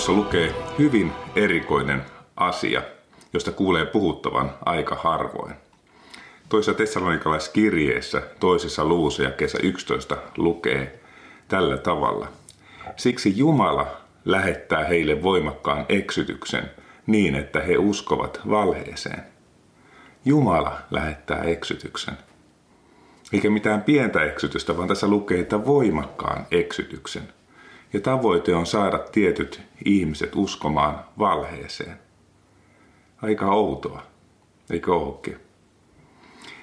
[0.00, 2.02] Raamatussa lukee hyvin erikoinen
[2.36, 2.82] asia,
[3.32, 5.54] josta kuulee puhuttavan aika harvoin.
[6.48, 11.00] Toisessa tessalonikalaiskirjeessä toisessa luussa ja kesä 11 lukee
[11.48, 12.28] tällä tavalla.
[12.96, 13.86] Siksi Jumala
[14.24, 16.70] lähettää heille voimakkaan eksytyksen
[17.06, 19.22] niin, että he uskovat valheeseen.
[20.24, 22.14] Jumala lähettää eksytyksen.
[23.32, 27.28] Eikä mitään pientä eksytystä, vaan tässä lukee, että voimakkaan eksytyksen–
[27.92, 31.98] ja tavoite on saada tietyt ihmiset uskomaan valheeseen.
[33.22, 34.02] Aika outoa,
[34.70, 35.36] eikö ookin?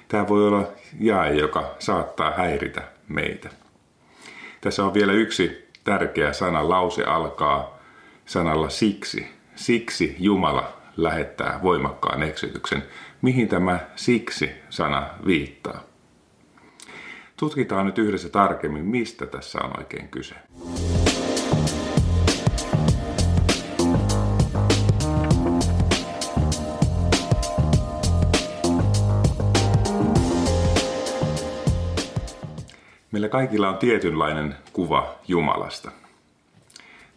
[0.08, 0.68] Tämä voi olla
[1.00, 3.50] jae, joka saattaa häiritä meitä.
[4.60, 6.68] Tässä on vielä yksi tärkeä sana.
[6.68, 7.78] Lause alkaa
[8.26, 9.26] sanalla siksi.
[9.54, 12.82] Siksi Jumala lähettää voimakkaan eksytyksen.
[13.22, 15.80] Mihin tämä siksi-sana viittaa?
[17.36, 20.34] Tutkitaan nyt yhdessä tarkemmin, mistä tässä on oikein kyse.
[33.18, 35.90] Meillä kaikilla on tietynlainen kuva Jumalasta.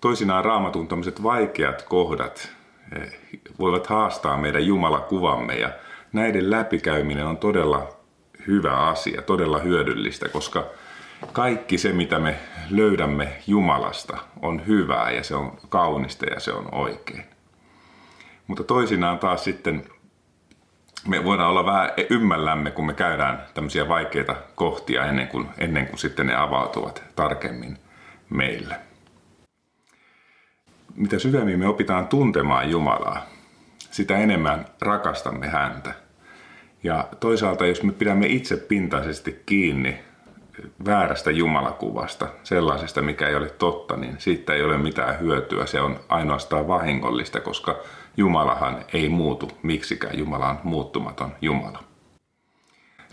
[0.01, 2.51] Toisinaan raamatun tämmöiset vaikeat kohdat
[2.95, 3.19] eh,
[3.59, 5.69] voivat haastaa meidän Jumalakuvamme ja
[6.13, 7.95] näiden läpikäyminen on todella
[8.47, 10.65] hyvä asia, todella hyödyllistä, koska
[11.33, 16.69] kaikki se, mitä me löydämme Jumalasta, on hyvää ja se on kaunista ja se on
[16.71, 17.23] oikein.
[18.47, 19.83] Mutta toisinaan taas sitten
[21.07, 25.99] me voidaan olla vähän ymmällämme, kun me käydään tämmöisiä vaikeita kohtia ennen kuin, ennen kuin
[25.99, 27.77] sitten ne avautuvat tarkemmin
[28.29, 28.75] meille.
[30.95, 33.25] Mitä syvemmin me opitaan tuntemaan Jumalaa,
[33.91, 35.93] sitä enemmän rakastamme häntä.
[36.83, 39.99] Ja toisaalta, jos me pidämme itse pintaisesti kiinni
[40.85, 45.65] väärästä Jumalakuvasta, sellaisesta, mikä ei ole totta, niin siitä ei ole mitään hyötyä.
[45.65, 47.79] Se on ainoastaan vahingollista, koska
[48.17, 50.17] Jumalahan ei muutu miksikään.
[50.17, 51.83] Jumala on muuttumaton Jumala.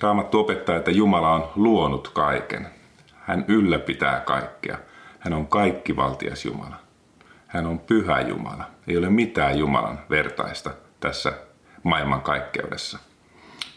[0.01, 2.67] Raamattu opettaa, että Jumala on luonut kaiken.
[3.15, 4.79] Hän ylläpitää kaikkea.
[5.19, 6.77] Hän on kaikkivaltias Jumala.
[7.47, 8.65] Hän on pyhä Jumala.
[8.87, 10.71] Ei ole mitään Jumalan vertaista
[11.01, 11.33] tässä
[11.83, 12.99] maailman kaikkeudessa.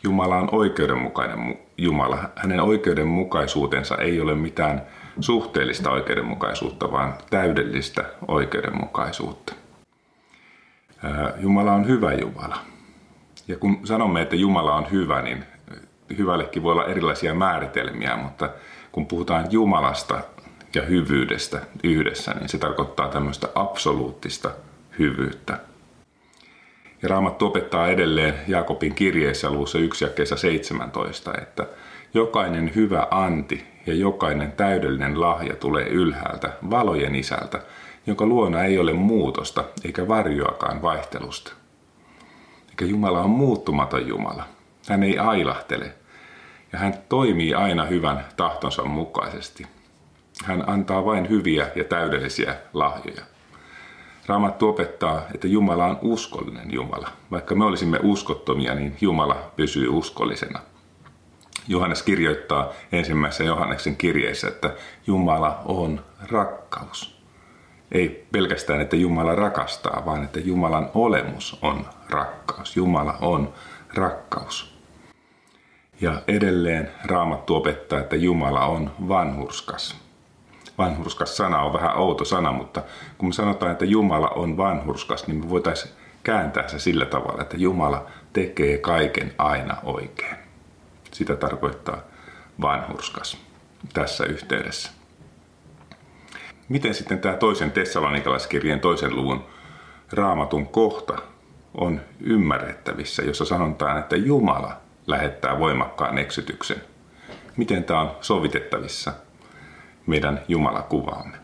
[0.04, 2.18] Jumala on oikeudenmukainen Jumala.
[2.36, 4.82] Hänen oikeudenmukaisuutensa ei ole mitään
[5.20, 9.54] suhteellista oikeudenmukaisuutta, vaan täydellistä oikeudenmukaisuutta.
[11.38, 12.58] Jumala on hyvä Jumala.
[13.48, 15.44] Ja kun sanomme, että Jumala on hyvä, niin
[16.18, 18.50] hyvällekin voi olla erilaisia määritelmiä, mutta
[18.92, 20.22] kun puhutaan Jumalasta
[20.76, 24.52] ja hyvyydestä yhdessä, niin se tarkoittaa tämmöistä absoluuttista
[25.00, 25.60] hyvyyttä.
[27.02, 31.68] Ja Raamattu opettaa edelleen Jaakobin kirjeessä luussa 1 ja kesä 17, että
[32.14, 37.62] jokainen hyvä anti ja jokainen täydellinen lahja tulee ylhäältä, valojen isältä,
[38.08, 41.54] jonka luona ei ole muutosta eikä varjoakaan vaihtelusta.
[42.70, 44.44] Eikä Jumala on muuttumaton Jumala.
[44.90, 45.94] Hän ei ailahtele
[46.74, 49.68] ja hän toimii aina hyvän tahtonsa mukaisesti.
[50.44, 53.22] Hän antaa vain hyviä ja täydellisiä lahjoja.
[54.26, 57.10] Raamattu opettaa, että Jumala on uskollinen Jumala.
[57.32, 60.60] Vaikka me olisimme uskottomia, niin Jumala pysyy uskollisena.
[61.68, 64.74] Johannes kirjoittaa ensimmäisessä Johanneksen kirjeessä, että
[65.08, 67.21] Jumala on rakkaus.
[67.92, 72.76] Ei pelkästään, että Jumala rakastaa, vaan että Jumalan olemus on rakkaus.
[72.76, 73.54] Jumala on
[73.94, 74.78] rakkaus.
[76.02, 79.96] Ja edelleen Raamattu opettaa, että Jumala on vanhurskas.
[80.78, 82.84] Vanhurskas sana on vähän outo sana, mutta
[83.18, 87.58] kun me sanotaan, että Jumala on vanhurskas, niin me voitaisiin kääntää se sillä tavalla, että
[87.58, 90.36] Jumala tekee kaiken aina oikein.
[91.12, 91.98] Sitä tarkoittaa
[92.62, 93.38] vanhurskas
[93.94, 95.01] tässä yhteydessä.
[96.72, 99.46] Miten sitten tämä toisen tessalonikalaiskirjeen toisen luvun
[100.14, 101.18] raamatun kohta
[101.76, 106.78] on ymmärrettävissä, jossa sanotaan, että Jumala lähettää voimakkaan eksytyksen.
[107.58, 109.14] Miten tämä on sovitettavissa
[110.08, 111.38] meidän Jumalakuvaamme?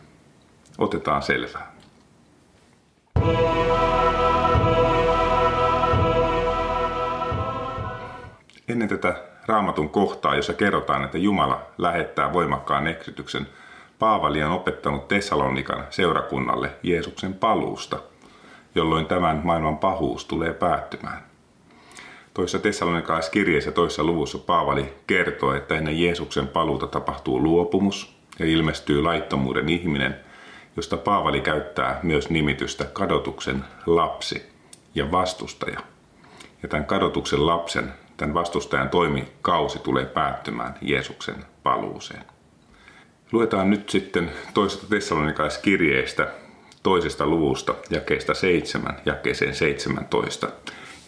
[0.78, 1.74] Otetaan selvää.
[8.68, 13.48] Ennen tätä raamatun kohtaa, jossa kerrotaan, että Jumala lähettää voimakkaan eksytyksen,
[14.00, 18.00] Paavali on opettanut Tessalonikan seurakunnalle Jeesuksen paluusta,
[18.76, 21.24] jolloin tämän maailman pahuus tulee päättymään.
[22.34, 29.70] Toissa Tessalonikalaiskirjeessä toissa luvussa Paavali kertoo, että ennen Jeesuksen paluuta tapahtuu luopumus ja ilmestyy laittomuuden
[29.70, 30.16] ihminen,
[30.76, 34.50] josta Paavali käyttää myös nimitystä kadotuksen lapsi
[34.96, 35.80] ja vastustaja.
[36.64, 42.37] Ja tämän kadotuksen lapsen, tämän vastustajan toimikausi tulee päättymään Jeesuksen paluuseen.
[43.32, 46.28] Luetaan nyt sitten toisesta Tessalonikalaiskirjeestä
[46.84, 50.48] toisesta luvusta, jakeesta 7, jakeeseen 17,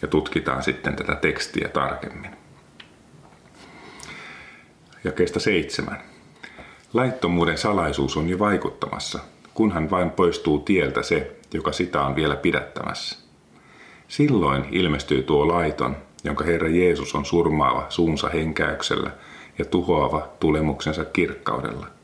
[0.02, 2.30] ja tutkitaan sitten tätä tekstiä tarkemmin.
[5.04, 5.98] Jakeesta 7.
[6.92, 9.18] Laittomuuden salaisuus on jo vaikuttamassa,
[9.54, 13.18] kunhan vain poistuu tieltä se, joka sitä on vielä pidättämässä.
[14.08, 19.10] Silloin ilmestyy tuo laiton, jonka Herra Jeesus on surmaava suunsa henkäyksellä
[19.58, 21.99] ja tuhoava tulemuksensa kirkkaudella.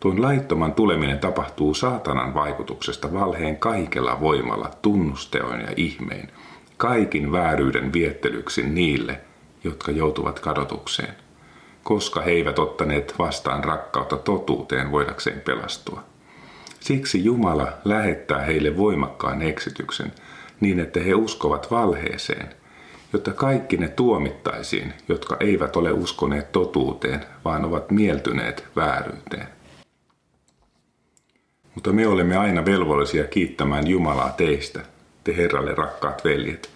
[0.00, 6.28] Tuon laittoman tuleminen tapahtuu saatanan vaikutuksesta valheen kaikella voimalla, tunnusteoin ja ihmein,
[6.76, 9.20] kaikin vääryyden viettelyksi niille,
[9.64, 11.14] jotka joutuvat kadotukseen,
[11.82, 16.02] koska he eivät ottaneet vastaan rakkautta totuuteen voidakseen pelastua.
[16.80, 20.12] Siksi Jumala lähettää heille voimakkaan eksityksen,
[20.60, 22.48] niin että he uskovat valheeseen,
[23.12, 29.57] jotta kaikki ne tuomittaisiin, jotka eivät ole uskoneet totuuteen, vaan ovat mieltyneet vääryyteen.
[31.78, 34.80] Mutta me olemme aina velvollisia kiittämään Jumalaa teistä,
[35.24, 36.70] te Herralle rakkaat veljet,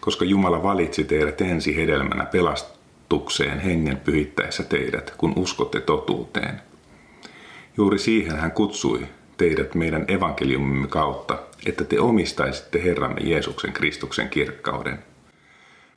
[0.00, 6.60] koska Jumala valitsi teidät ensi hedelmänä pelastukseen hengen pyhittäessä teidät, kun uskotte totuuteen.
[7.76, 9.06] Juuri siihen hän kutsui
[9.36, 14.98] teidät meidän evankeliumimme kautta, että te omistaisitte Herramme Jeesuksen Kristuksen kirkkauden.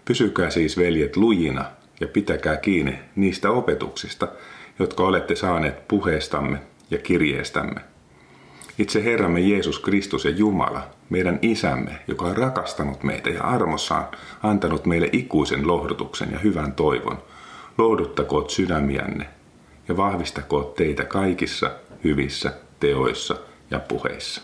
[0.05, 1.65] Pysykää siis veljet lujina
[1.99, 4.27] ja pitäkää kiinni niistä opetuksista,
[4.79, 6.57] jotka olette saaneet puheestamme
[6.91, 7.90] ja kirjeestämme.
[8.81, 14.07] Itse Herramme Jeesus Kristus ja Jumala, meidän Isämme, joka on rakastanut meitä ja armossaan
[14.43, 17.23] antanut meille ikuisen lohdutuksen ja hyvän toivon,
[17.77, 19.29] lohduttakoot sydämiänne
[19.87, 21.71] ja vahvistakoot teitä kaikissa
[22.03, 23.35] hyvissä teoissa
[23.71, 24.41] ja puheissa.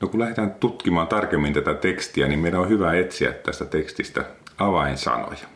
[0.00, 4.24] No kun lähdetään tutkimaan tarkemmin tätä tekstiä, niin meidän on hyvä etsiä tästä tekstistä
[4.58, 5.48] avainsanoja.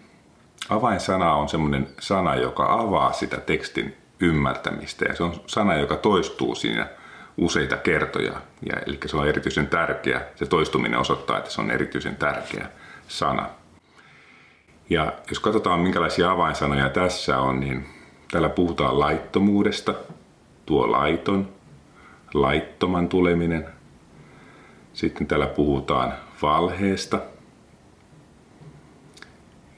[0.68, 6.54] Avainsana on semmoinen sana, joka avaa sitä tekstin ymmärtämistä ja se on sana, joka toistuu
[6.54, 6.86] siinä
[7.36, 8.32] useita kertoja.
[8.68, 10.22] Ja, eli se on erityisen tärkeä.
[10.36, 12.68] Se toistuminen osoittaa, että se on erityisen tärkeä
[13.08, 13.48] sana.
[14.90, 17.86] Ja jos katsotaan, minkälaisia avainsanoja tässä on, niin
[18.30, 19.94] täällä puhutaan laittomuudesta,
[20.66, 21.48] tuo laiton,
[22.34, 23.66] laittoman tuleminen.
[24.92, 27.20] Sitten täällä puhutaan valheesta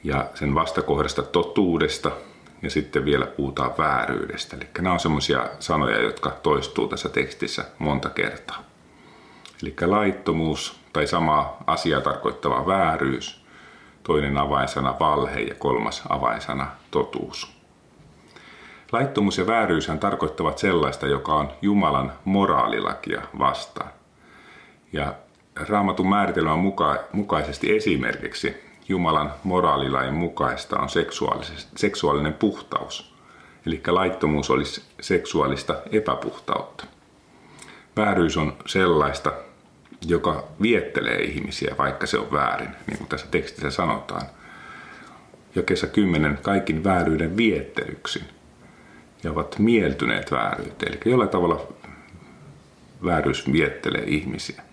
[0.03, 2.11] ja sen vastakohdasta totuudesta–
[2.61, 4.57] ja sitten vielä puhutaan vääryydestä.
[4.57, 8.63] Eli nämä on semmoisia sanoja, jotka toistuu tässä tekstissä monta kertaa.
[9.63, 13.45] Eli laittomuus tai sama asia tarkoittava vääryys,
[14.03, 17.55] toinen avainsana valhe ja kolmas avainsana totuus.
[18.91, 23.89] Laittomuus ja vääryyshän tarkoittavat sellaista, joka on Jumalan moraalilakia vastaan.
[24.93, 25.13] Ja
[25.69, 30.89] raamatun määritelmän muka- mukaisesti esimerkiksi Jumalan moraalilain mukaista on
[31.75, 33.15] seksuaalinen puhtaus.
[33.65, 36.85] Eli laittomuus olisi seksuaalista epäpuhtautta.
[37.97, 39.33] Vääryys on sellaista,
[40.07, 44.21] joka viettelee ihmisiä, vaikka se on väärin, niin kuin tässä tekstissä sanotaan.
[45.55, 48.23] Ja kesä kymmenen kaikin vääryyden viettelyksi
[49.23, 50.91] ja ovat mieltyneet vääryyteen.
[50.91, 51.67] Eli jollain tavalla
[53.05, 54.64] vääryys viettelee ihmisiä.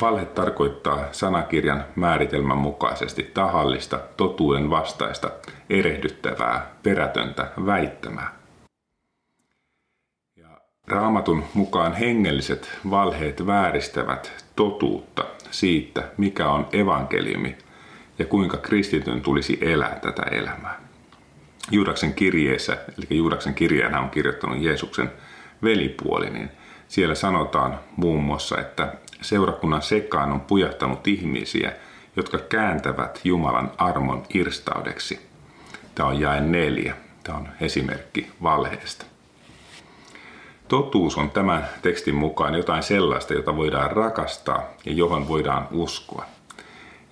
[0.00, 5.30] Valhe tarkoittaa sanakirjan määritelmän mukaisesti tahallista, totuuden vastaista,
[5.70, 8.32] erehdyttävää, perätöntä väittämää.
[10.36, 10.48] Ja
[10.86, 17.58] raamatun mukaan hengelliset valheet vääristävät totuutta siitä, mikä on evankeliumi
[18.18, 20.80] ja kuinka kristityn tulisi elää tätä elämää.
[21.70, 25.12] Juudaksen kirjeessä, eli Juudaksen kirjeenä on kirjoittanut Jeesuksen
[25.62, 26.50] velipuoli, niin
[26.88, 31.72] siellä sanotaan muun muassa, että seurakunnan sekaan on pujahtanut ihmisiä,
[32.16, 35.26] jotka kääntävät Jumalan armon irstaudeksi.
[35.94, 36.94] Tämä on jae neljä.
[37.22, 39.04] Tämä on esimerkki valheesta.
[40.68, 46.24] Totuus on tämän tekstin mukaan jotain sellaista, jota voidaan rakastaa ja johon voidaan uskoa.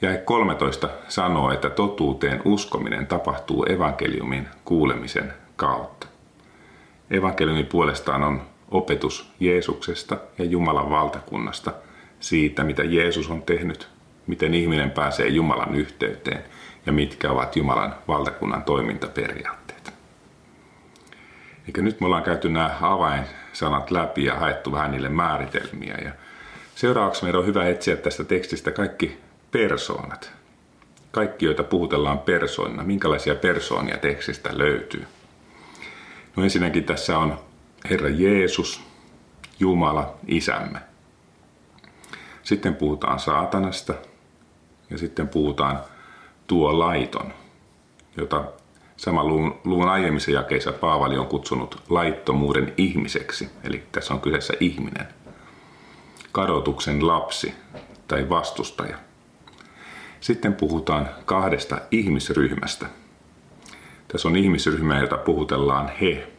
[0.02, 6.06] Ja 13 sanoo, että totuuteen uskominen tapahtuu evankeliumin kuulemisen kautta.
[7.10, 11.72] Evankeliumi puolestaan on opetus Jeesuksesta ja Jumalan valtakunnasta–
[12.24, 13.88] siitä, mitä Jeesus on tehnyt,
[14.26, 16.44] miten ihminen pääsee Jumalan yhteyteen
[16.86, 19.92] ja mitkä ovat Jumalan valtakunnan toimintaperiaatteet.
[21.66, 25.98] Eikä nyt me ollaan käyty nämä avainsanat läpi ja haettu vähän niille määritelmiä.
[26.04, 26.12] Ja
[26.74, 29.18] seuraavaksi meidän on hyvä etsiä tästä tekstistä kaikki
[29.50, 30.32] persoonat.
[31.12, 32.84] Kaikki, joita puhutellaan persoonina.
[32.84, 35.06] Minkälaisia persoonia tekstistä löytyy?
[36.36, 37.38] No ensinnäkin tässä on
[37.90, 38.80] Herra Jeesus,
[39.60, 40.93] Jumala, Isämme.
[42.44, 43.94] Sitten puhutaan saatanasta
[44.90, 45.80] ja sitten puhutaan
[46.46, 47.32] tuo laiton,
[48.16, 48.44] jota
[48.96, 55.06] Sama luvun, luvun aiemmissa jakeissa Paavali on kutsunut laittomuuden ihmiseksi, eli tässä on kyseessä ihminen.
[56.32, 57.54] Kadotuksen lapsi
[58.08, 58.96] tai vastustaja.
[60.20, 62.86] Sitten puhutaan kahdesta ihmisryhmästä.
[64.08, 66.32] Tässä on ihmisryhmä, jota puhutellaan he.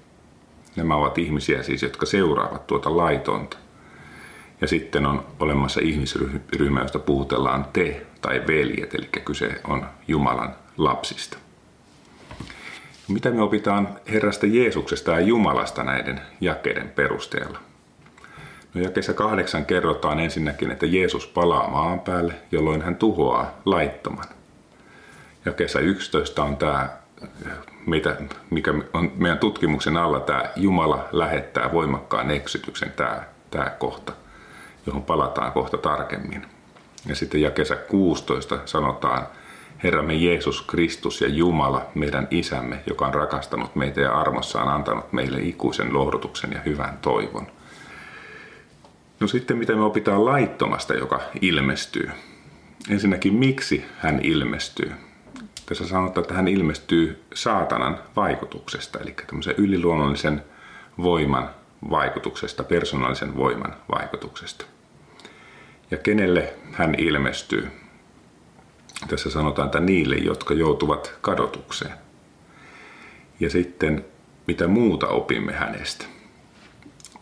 [0.76, 3.58] Nämä ovat ihmisiä siis, jotka seuraavat tuota laitonta.
[4.66, 11.38] Ja sitten on olemassa ihmisryhmä, josta puhutellaan te tai veljet, eli kyse on Jumalan lapsista.
[13.08, 17.60] Mitä me opitaan Herrasta Jeesuksesta ja Jumalasta näiden jakeiden perusteella?
[18.74, 24.26] No jakeessa kahdeksan kerrotaan ensinnäkin, että Jeesus palaa maan päälle, jolloin hän tuhoaa laittoman.
[25.46, 26.90] Jakeessa 11 on tämä,
[27.86, 28.16] mitä,
[28.50, 34.14] mikä on meidän tutkimuksen alla, tämä Jumala lähettää voimakkaan eksytyksen, tämä, tämä kohta,
[34.86, 36.46] johon palataan kohta tarkemmin.
[37.08, 39.28] Ja sitten jakeessa 16 sanotaan,
[39.84, 45.40] Herramme Jeesus Kristus ja Jumala, meidän Isämme, joka on rakastanut meitä ja armossaan antanut meille
[45.40, 47.48] ikuisen lohdutuksen ja hyvän toivon.
[49.20, 52.10] No sitten mitä me opitaan laittomasta, joka ilmestyy.
[52.90, 54.92] Ensinnäkin miksi hän ilmestyy.
[55.66, 60.44] Tässä sanotaan, että hän ilmestyy saatanan vaikutuksesta, eli tämmöisen yliluonnollisen
[60.98, 61.50] voiman
[61.90, 64.66] vaikutuksesta, persoonallisen voiman vaikutuksesta.
[65.92, 67.68] Ja kenelle hän ilmestyy?
[69.08, 71.94] Tässä sanotaan, että niille, jotka joutuvat kadotukseen.
[73.40, 74.06] Ja sitten,
[74.48, 76.06] mitä muuta opimme hänestä?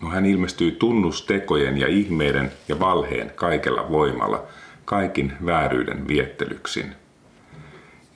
[0.02, 4.44] No hän ilmestyy tunnustekojen ja ihmeiden ja valheen kaikella voimalla,
[4.86, 6.96] kaikin vääryyden viettelyksin.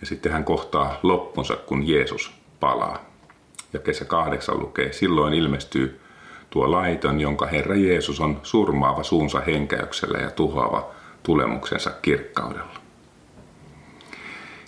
[0.01, 3.05] Ja sitten hän kohtaa loppunsa, kun Jeesus palaa.
[3.73, 5.99] Ja kesä kahdeksan lukee, silloin ilmestyy
[6.49, 10.91] tuo laiton, jonka Herra Jeesus on surmaava suunsa henkäyksellä ja tuhoava
[11.23, 12.79] tulemuksensa kirkkaudella.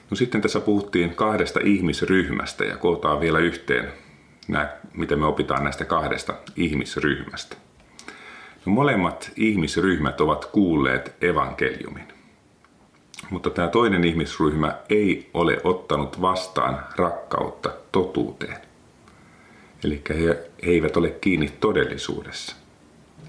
[0.09, 3.93] No sitten tässä puhuttiin kahdesta ihmisryhmästä ja kootaan vielä yhteen
[4.47, 7.55] nämä, mitä me opitaan näistä kahdesta ihmisryhmästä.
[8.65, 12.07] No molemmat ihmisryhmät ovat kuulleet evankeliumin.
[13.29, 18.57] Mutta tämä toinen ihmisryhmä ei ole ottanut vastaan rakkautta totuuteen.
[19.83, 22.55] Eli he eivät ole kiinni todellisuudessa.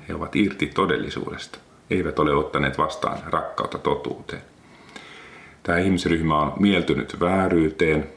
[0.09, 1.59] He ovat irti todellisuudesta.
[1.91, 4.43] Eivät ole ottaneet vastaan rakkautta totuuteen.
[5.63, 8.09] Tämä ihmisryhmä on mieltynyt vääryyteen,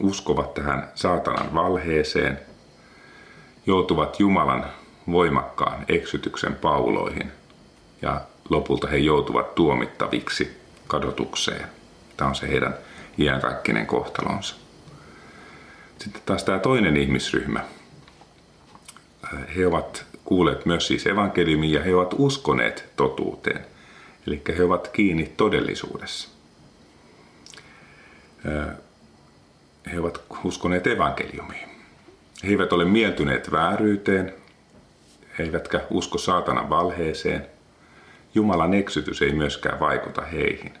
[0.00, 2.38] uskovat tähän saatanan valheeseen,
[3.66, 4.66] joutuvat Jumalan
[5.10, 7.32] voimakkaan eksytyksen pauloihin
[8.02, 8.20] ja
[8.50, 11.66] lopulta he joutuvat tuomittaviksi kadotukseen.
[12.16, 12.74] Tämä on se heidän
[13.18, 14.54] iänkaikkinen kohtalonsa.
[15.98, 17.64] Sitten taas tämä toinen ihmisryhmä.
[19.56, 23.66] He ovat kuulleet myös siis evankeliumin ja he ovat uskoneet totuuteen.
[24.26, 26.28] Eli he ovat kiinni todellisuudessa
[29.92, 31.68] he ovat uskoneet evankeliumiin.
[32.44, 34.34] He eivät ole mieltyneet vääryyteen,
[35.38, 37.46] eivätkä usko saatanan valheeseen.
[38.34, 40.74] Jumalan eksytys ei myöskään vaikuta heihin.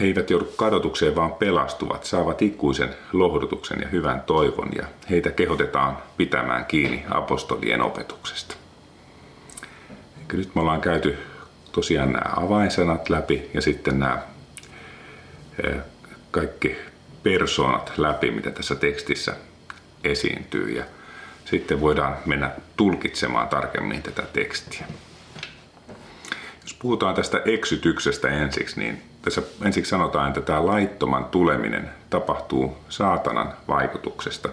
[0.00, 5.98] He eivät joudu kadotukseen, vaan pelastuvat, saavat ikuisen lohdutuksen ja hyvän toivon ja heitä kehotetaan
[6.16, 8.54] pitämään kiinni apostolien opetuksesta.
[10.30, 11.18] Eli nyt me ollaan käyty
[11.72, 14.22] tosiaan nämä avainsanat läpi ja sitten nämä
[16.30, 16.76] kaikki
[17.22, 19.36] persoonat läpi, mitä tässä tekstissä
[20.04, 20.70] esiintyy.
[20.70, 20.84] Ja
[21.44, 24.86] sitten voidaan mennä tulkitsemaan tarkemmin tätä tekstiä.
[26.62, 33.52] Jos puhutaan tästä eksytyksestä ensiksi, niin tässä ensiksi sanotaan, että tämä laittoman tuleminen tapahtuu saatanan
[33.68, 34.48] vaikutuksesta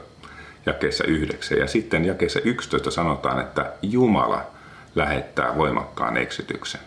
[0.66, 1.58] jakeessa 9.
[1.58, 4.42] Ja sitten jakeessa 11 sanotaan, että Jumala
[4.96, 6.82] lähettää voimakkaan eksytyksen.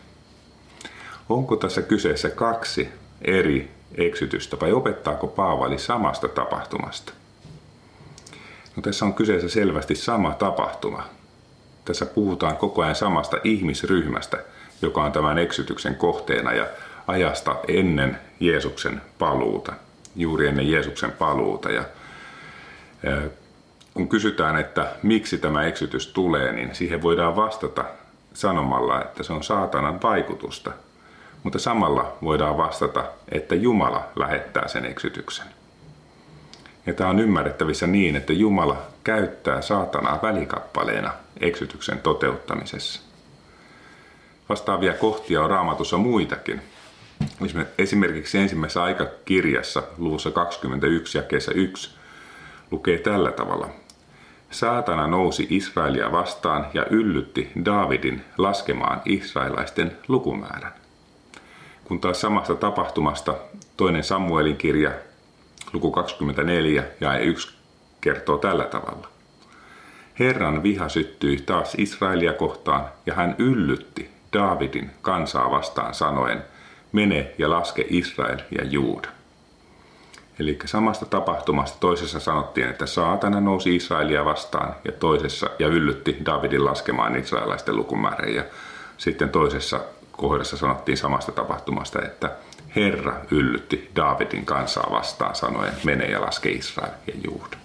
[1.28, 2.88] Onko tässä kyseessä kaksi
[3.22, 7.12] eri eksytystä vai opettaako Paavali samasta tapahtumasta?
[8.76, 11.04] No, tässä on kyseessä selvästi sama tapahtuma.
[11.84, 14.38] Tässä puhutaan koko ajan samasta ihmisryhmästä,
[14.82, 16.66] joka on tämän eksytyksen kohteena ja
[17.06, 19.72] ajasta ennen Jeesuksen paluuta,
[20.16, 21.70] juuri ennen Jeesuksen paluuta.
[21.70, 21.84] Ja,
[23.94, 27.84] kun kysytään, että miksi tämä eksytys tulee, niin siihen voidaan vastata
[28.34, 30.72] sanomalla, että se on saatanan vaikutusta–
[31.42, 35.46] mutta samalla voidaan vastata, että Jumala lähettää sen eksytyksen.
[36.86, 43.00] Ja tämä on ymmärrettävissä niin, että Jumala käyttää saatanaa välikappaleena eksytyksen toteuttamisessa.
[44.50, 46.60] Vastaavia kohtia on raamatussa muitakin.
[47.78, 51.90] Esimerkiksi ensimmäisessä aikakirjassa luvussa 21 ja kesä 1
[52.70, 53.68] lukee tällä tavalla.
[54.50, 60.72] Saatana nousi Israelia vastaan ja yllytti Daavidin laskemaan israelaisten lukumäärän
[61.90, 63.34] kun taas samasta tapahtumasta
[63.76, 64.90] toinen Samuelin kirja
[65.72, 67.56] Luku 24 ja 1
[68.00, 69.08] kertoo tällä tavalla.
[70.18, 76.44] Herran viha syttyi taas Israelia kohtaan ja hän yllytti Daavidin kansaa vastaan sanoen,
[76.92, 79.08] mene ja laske Israel ja Juuda.
[80.38, 86.64] Eli samasta tapahtumasta toisessa sanottiin, että saatana nousi Israelia vastaan ja toisessa ja yllytti Davidin
[86.64, 88.34] laskemaan israelaisten lukumäärän.
[88.34, 88.44] Ja
[88.98, 89.80] sitten toisessa
[90.12, 92.30] kohdassa sanottiin samasta tapahtumasta, että
[92.76, 97.56] Herra yllytti Davidin kansaa vastaan sanoen, mene ja laske Israel ja Juuda.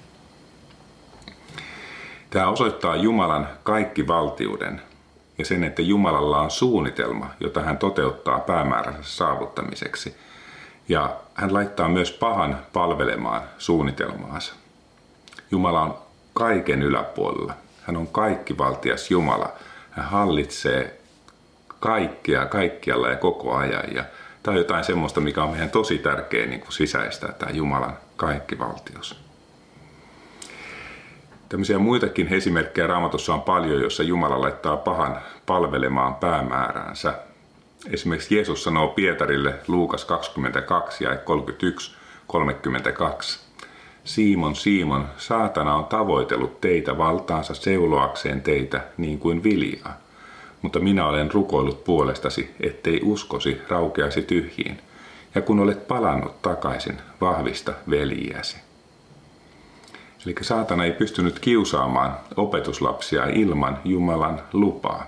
[2.29, 4.81] Tämä osoittaa Jumalan kaikki valtiuden
[5.37, 10.17] ja sen, että Jumalalla on suunnitelma, jota hän toteuttaa päämääränsä saavuttamiseksi.
[10.89, 14.53] Ja hän laittaa myös pahan palvelemaan suunnitelmaansa.
[15.51, 15.97] Jumala on
[16.33, 17.53] kaiken yläpuolella.
[17.81, 19.53] Hän on kaikki valtias Jumala.
[19.91, 20.99] Hän hallitsee
[21.79, 23.95] kaikkea, kaikkialla ja koko ajan.
[23.95, 24.03] Ja
[24.43, 28.59] tämä on jotain semmoista, mikä on meidän tosi tärkeä niin kuin sisäistää, tämä Jumalan kaikki
[28.59, 29.25] valtios.
[31.55, 37.13] Tämmöisiä muitakin esimerkkejä raamatussa on paljon, jossa Jumala laittaa pahan palvelemaan päämääräänsä.
[37.91, 41.95] Esimerkiksi Jeesus sanoo Pietarille Luukas 22 ja 31,
[42.27, 43.39] 32.
[44.03, 49.97] Siimon, Siimon, saatana on tavoitellut teitä valtaansa seuloakseen teitä niin kuin viljaa.
[50.62, 54.81] Mutta minä olen rukoillut puolestasi, ettei uskosi raukeasi tyhjiin.
[55.35, 58.64] Ja kun olet palannut takaisin, vahvista veljiäsi.
[60.25, 65.08] Eli saatana ei pystynyt kiusaamaan opetuslapsia ilman Jumalan lupaa.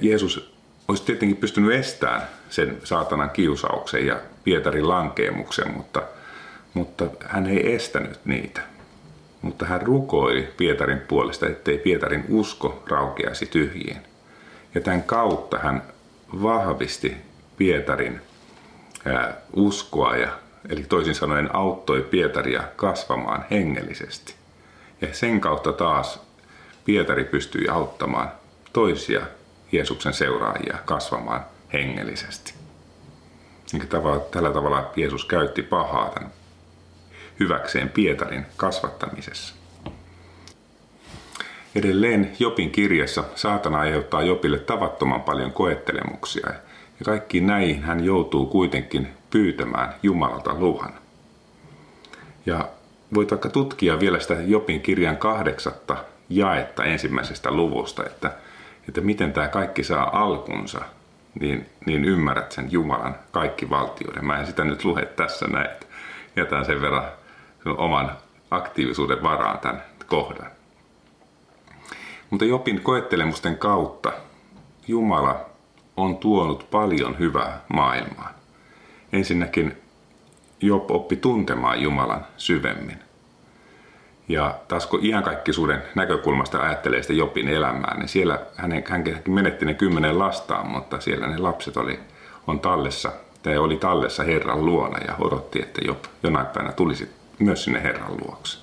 [0.00, 0.54] Jeesus
[0.88, 6.02] olisi tietenkin pystynyt estämään sen saatanan kiusauksen ja Pietarin lankeemuksen, mutta,
[6.74, 8.60] mutta hän ei estänyt niitä.
[9.42, 13.96] Mutta hän rukoili Pietarin puolesta, ettei Pietarin usko raukeaisi tyhjiin.
[14.74, 15.82] Ja tämän kautta hän
[16.42, 17.16] vahvisti
[17.56, 18.20] Pietarin
[19.56, 20.28] uskoa ja
[20.68, 24.34] eli toisin sanoen auttoi Pietaria kasvamaan hengellisesti.
[25.00, 26.20] Ja sen kautta taas
[26.84, 28.32] Pietari pystyi auttamaan
[28.72, 29.20] toisia
[29.72, 32.54] Jeesuksen seuraajia kasvamaan hengellisesti.
[34.30, 36.30] Tällä tavalla Jeesus käytti pahaa tämän
[37.40, 39.54] hyväkseen Pietarin kasvattamisessa.
[41.74, 46.46] Edelleen Jopin kirjassa saatana aiheuttaa Jopille tavattoman paljon koettelemuksia
[46.98, 50.92] ja kaikki näihin hän joutuu kuitenkin pyytämään Jumalalta luvan.
[52.46, 52.68] Ja
[53.14, 55.96] voit vaikka tutkia vielä sitä Jopin kirjan kahdeksatta
[56.28, 58.32] jaetta ensimmäisestä luvusta, että,
[58.88, 60.80] että miten tämä kaikki saa alkunsa,
[61.40, 64.24] niin, niin ymmärrät sen Jumalan kaikki valtioiden.
[64.24, 65.86] Mä en sitä nyt lue tässä näin, että
[66.36, 67.04] jätän sen verran
[67.64, 68.12] sen oman
[68.50, 70.50] aktiivisuuden varaan tämän kohdan.
[72.30, 74.12] Mutta Jopin koettelemusten kautta
[74.88, 75.46] Jumala
[75.96, 78.39] on tuonut paljon hyvää maailmaan.
[79.12, 79.76] Ensinnäkin
[80.60, 82.98] Job oppi tuntemaan Jumalan syvemmin.
[84.28, 89.74] Ja taas kun iankaikkisuuden näkökulmasta ajattelee sitä Jopin elämää, niin siellä hän, hän menetti ne
[89.74, 92.00] kymmenen lastaan, mutta siellä ne lapset oli,
[92.46, 97.64] on tallessa, tai oli tallessa Herran luona ja odotti, että Job jonain päivänä tulisi myös
[97.64, 98.58] sinne Herran luokse.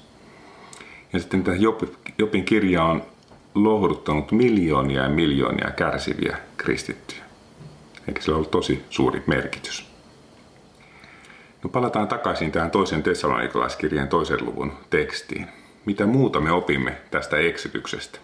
[1.13, 1.81] Ja sitten tämä Job,
[2.17, 3.03] Jopin kirja on
[3.55, 7.23] lohduttanut miljoonia ja miljoonia kärsiviä kristittyjä.
[8.07, 9.86] Eikä sillä ollut tosi suuri merkitys.
[11.63, 15.47] No palataan takaisin tähän toisen tessalonikalaiskirjeen toisen luvun tekstiin.
[15.85, 18.19] Mitä muuta me opimme tästä eksityksestä?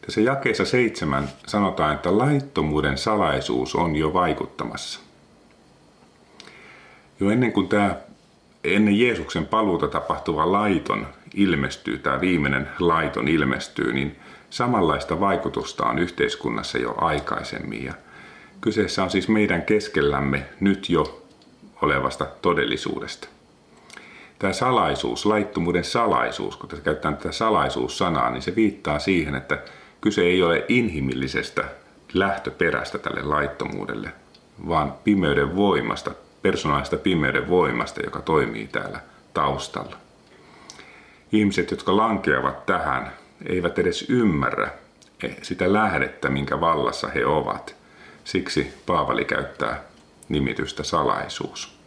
[0.00, 5.00] Tässä jakeessa seitsemän sanotaan, että laittomuuden salaisuus on jo vaikuttamassa.
[7.20, 7.96] Jo ennen kuin tämä
[8.64, 14.16] ennen Jeesuksen paluuta tapahtuva laiton ilmestyy, tämä viimeinen laiton ilmestyy, niin
[14.50, 17.84] samanlaista vaikutusta on yhteiskunnassa jo aikaisemmin.
[17.84, 17.94] Ja
[18.60, 21.23] kyseessä on siis meidän keskellämme nyt jo
[21.82, 23.28] olevasta todellisuudesta.
[24.38, 29.58] Tämä salaisuus, laittomuuden salaisuus, kun tässä käytetään tätä salaisuussanaa, niin se viittaa siihen, että
[30.00, 31.64] kyse ei ole inhimillisestä
[32.12, 34.12] lähtöperästä tälle laittomuudelle,
[34.68, 36.10] vaan pimeyden voimasta,
[36.42, 39.00] persoonallisesta pimeyden voimasta, joka toimii täällä
[39.34, 39.96] taustalla.
[41.32, 43.12] Ihmiset, jotka lankeavat tähän,
[43.46, 44.70] eivät edes ymmärrä
[45.42, 47.76] sitä lähdettä, minkä vallassa he ovat.
[48.24, 49.82] Siksi Paavali käyttää
[50.28, 51.78] nimitystä salaisuus.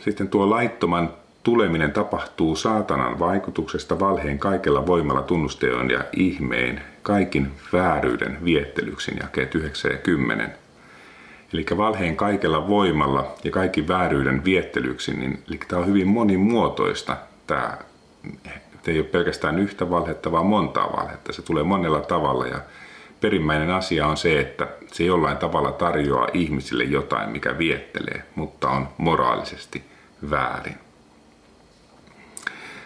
[0.00, 1.10] Sitten tuo laittoman
[1.42, 9.90] tuleminen tapahtuu saatanan vaikutuksesta valheen kaikella voimalla tunnusteon ja ihmeen, kaikin vääryyden viettelyksin, jakeet 9
[9.90, 10.54] ja 10.
[11.52, 17.16] Eli valheen kaikella voimalla ja kaikki vääryyden viettelyksin, niin eli tämä on hyvin monimuotoista.
[17.46, 17.78] Tämä
[18.86, 21.32] ei ole pelkästään yhtä valhetta, vaan montaa valhetta.
[21.32, 22.60] Se tulee monella tavalla ja
[23.20, 28.88] perimmäinen asia on se, että se jollain tavalla tarjoaa ihmisille jotain, mikä viettelee, mutta on
[28.98, 29.84] moraalisesti
[30.30, 30.76] väärin.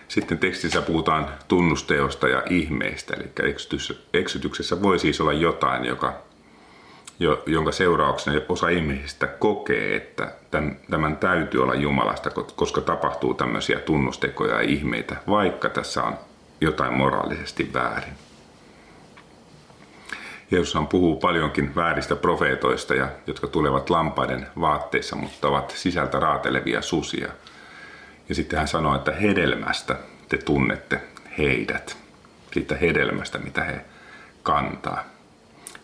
[0.08, 3.30] Sitten tekstissä puhutaan tunnusteosta ja ihmeistä, eli
[4.12, 6.14] eksytyksessä voi siis olla jotain, joka,
[7.46, 10.32] jonka seurauksena osa ihmisistä kokee, että
[10.90, 16.18] tämän täytyy olla Jumalasta, koska tapahtuu tämmöisiä tunnustekoja ja ihmeitä, vaikka tässä on
[16.60, 18.14] jotain moraalisesti väärin.
[20.52, 27.28] Jeesushan puhuu paljonkin vääristä profeetoista, ja, jotka tulevat lampaiden vaatteissa, mutta ovat sisältä raatelevia susia.
[28.28, 29.96] Ja sitten hän sanoo, että hedelmästä
[30.28, 31.00] te tunnette
[31.38, 31.96] heidät.
[32.52, 33.80] Siitä hedelmästä, mitä he
[34.42, 35.04] kantaa.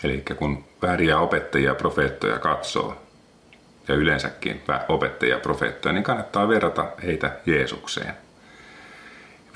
[0.04, 3.02] Eli kun vääriä opettajia ja profeettoja katsoo,
[3.88, 8.14] ja yleensäkin opettajia ja profeettoja, niin kannattaa verrata heitä Jeesukseen.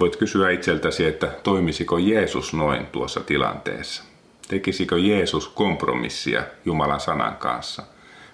[0.00, 4.11] Voit kysyä itseltäsi, että toimisiko Jeesus noin tuossa tilanteessa?
[4.52, 7.82] Tekisikö Jeesus kompromissia Jumalan sanan kanssa?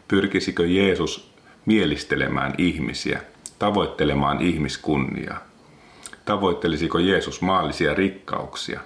[0.08, 1.30] Pyrkisikö Jeesus
[1.66, 3.20] mielistelemään ihmisiä,
[3.58, 5.38] tavoittelemaan ihmiskunniaa?
[6.24, 8.80] Tavoittelisiko Jeesus maallisia rikkauksia?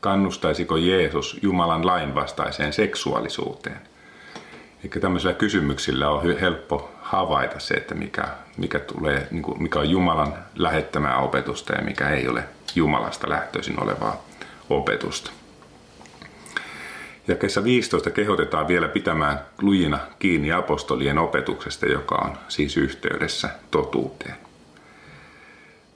[0.00, 3.80] Kannustaisiko Jeesus Jumalan lainvastaiseen seksuaalisuuteen?
[4.84, 10.34] Eikä tämmöisillä kysymyksillä on helppo havaita se, että mikä, mikä, tulee, niin mikä on Jumalan
[10.54, 14.24] lähettämää opetusta ja mikä ei ole Jumalasta lähtöisin olevaa
[14.70, 15.30] opetusta.
[17.30, 24.34] Ja kesä 15 kehotetaan vielä pitämään lujina kiinni apostolien opetuksesta, joka on siis yhteydessä totuuteen.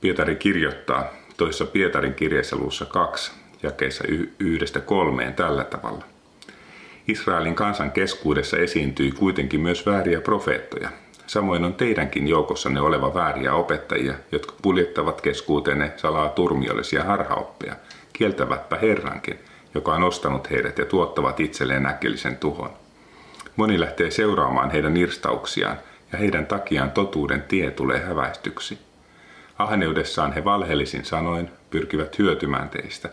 [0.00, 1.04] Pietari kirjoittaa
[1.36, 4.04] toisessa Pietarin kirjeessä luussa 2 jakeessa
[4.38, 6.04] yhdestä kolmeen tällä tavalla.
[7.08, 10.90] Israelin kansan keskuudessa esiintyi kuitenkin myös vääriä profeettoja.
[11.26, 17.76] Samoin on teidänkin joukossanne oleva vääriä opettajia, jotka puljettavat keskuuteenne salaa turmiollisia harhaoppeja,
[18.12, 19.38] kieltävätpä Herrankin–
[19.74, 22.70] joka on ostanut heidät ja tuottavat itselleen äkillisen tuhon.
[23.56, 25.78] Moni lähtee seuraamaan heidän irstauksiaan
[26.12, 28.78] ja heidän takiaan totuuden tie tulee häväistyksi.
[29.58, 33.10] Ahneudessaan he valheellisin sanoin pyrkivät hyötymään teistä,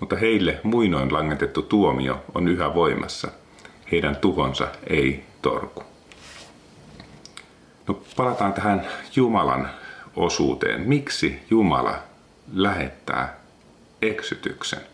[0.00, 3.28] mutta heille muinoin langetettu tuomio on yhä voimassa.
[3.92, 5.82] Heidän tuhonsa ei torku.
[7.88, 8.86] No, palataan tähän
[9.16, 9.70] Jumalan
[10.16, 10.80] osuuteen.
[10.80, 11.98] Miksi Jumala
[12.54, 13.36] lähettää
[14.02, 14.93] eksytyksen?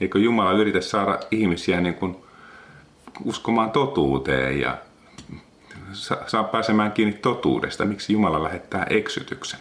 [0.00, 2.16] Eikö Jumala yritä saada ihmisiä niin kuin
[3.24, 4.78] uskomaan totuuteen ja
[6.26, 7.84] saa pääsemään kiinni totuudesta?
[7.84, 9.60] Miksi Jumala lähettää eksytyksen?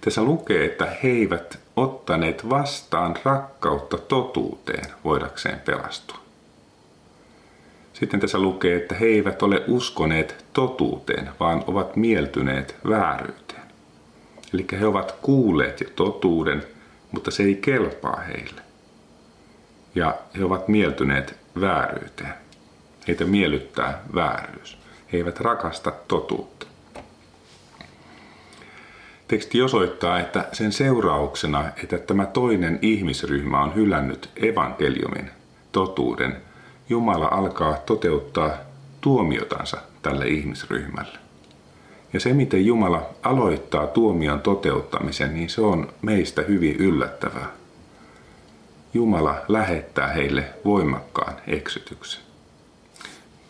[0.00, 6.18] Tässä lukee, että he eivät ottaneet vastaan rakkautta totuuteen voidakseen pelastua.
[7.92, 13.62] Sitten tässä lukee, että he eivät ole uskoneet totuuteen, vaan ovat mieltyneet vääryyteen.
[14.54, 16.66] Eli he ovat kuulleet jo totuuden,
[17.12, 18.63] mutta se ei kelpaa heille
[19.94, 22.34] ja he ovat mieltyneet vääryyteen.
[23.08, 24.78] Heitä miellyttää vääryys.
[25.12, 26.66] He eivät rakasta totuutta.
[29.28, 35.30] Teksti osoittaa, että sen seurauksena, että tämä toinen ihmisryhmä on hylännyt evankeliumin,
[35.72, 36.36] totuuden,
[36.88, 38.50] Jumala alkaa toteuttaa
[39.00, 41.18] tuomiotansa tälle ihmisryhmälle.
[42.12, 47.46] Ja se, miten Jumala aloittaa tuomion toteuttamisen, niin se on meistä hyvin yllättävää.
[48.94, 52.22] Jumala lähettää heille voimakkaan eksytyksen.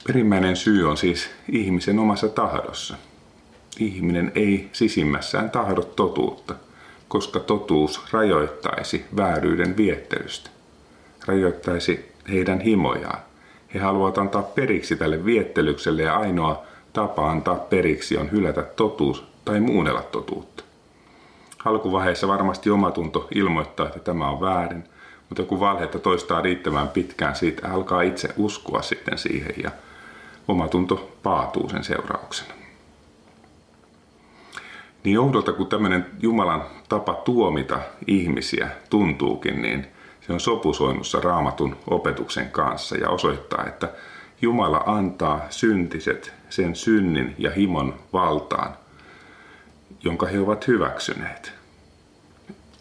[0.06, 2.96] Perimmäinen syy on siis ihmisen omassa tahdossa.
[3.78, 6.54] Ihminen ei sisimmässään tahdo totuutta,
[7.08, 10.50] koska totuus rajoittaisi vääryyden viettelystä.
[11.26, 13.18] Rajoittaisi heidän himojaan.
[13.74, 19.60] He haluavat antaa periksi tälle viettelykselle ja ainoa tapa antaa periksi on hylätä totuus tai
[19.60, 20.64] muunnella totuutta.
[21.64, 24.84] Alkuvaiheessa varmasti omatunto ilmoittaa, että tämä on väärin,
[25.28, 29.70] mutta kun valhetta toistaa riittävän pitkään, siitä alkaa itse uskoa sitten siihen ja
[30.48, 32.54] omatunto paatuu sen seurauksena.
[35.04, 39.86] Niin joudolta kun tämmöinen Jumalan tapa tuomita ihmisiä tuntuukin, niin
[40.26, 43.88] se on sopusoinnussa raamatun opetuksen kanssa ja osoittaa, että
[44.42, 48.76] Jumala antaa syntiset sen synnin ja himon valtaan,
[50.02, 51.53] jonka he ovat hyväksyneet.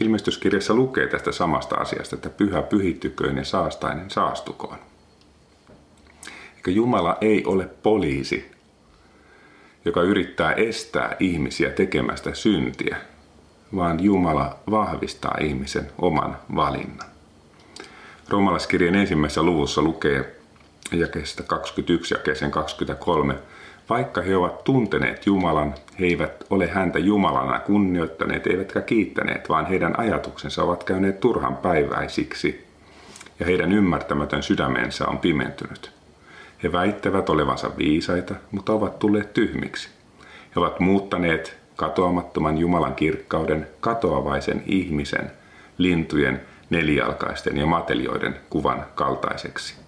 [0.03, 4.77] Ilmestyskirjassa lukee tästä samasta asiasta, että pyhä pyhittyköön ja saastainen saastukoon.
[6.55, 8.51] Eikä Jumala ei ole poliisi,
[9.85, 12.97] joka yrittää estää ihmisiä tekemästä syntiä,
[13.75, 17.09] vaan Jumala vahvistaa ihmisen oman valinnan.
[18.29, 20.35] Roomalaiskirjan ensimmäisessä luvussa lukee
[20.91, 23.35] jakeesta 21 jakeeseen 23,
[23.89, 29.99] vaikka he ovat tunteneet Jumalan, he eivät ole häntä Jumalana kunnioittaneet eivätkä kiittäneet, vaan heidän
[29.99, 32.67] ajatuksensa ovat käyneet turhan päiväisiksi.
[33.39, 35.91] ja heidän ymmärtämätön sydämensä on pimentynyt.
[36.63, 39.89] He väittävät olevansa viisaita, mutta ovat tulleet tyhmiksi.
[40.55, 45.31] He ovat muuttaneet katoamattoman Jumalan kirkkauden katoavaisen ihmisen,
[45.77, 49.82] lintujen, nelijalkaisten ja matelioiden kuvan kaltaiseksi.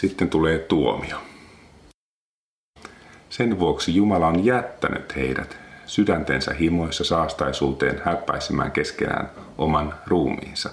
[0.00, 1.16] Sitten tulee tuomio.
[3.30, 10.70] Sen vuoksi Jumala on jättänyt heidät sydäntensä himoissa saastaisuuteen häppäisemään keskenään oman ruumiinsa.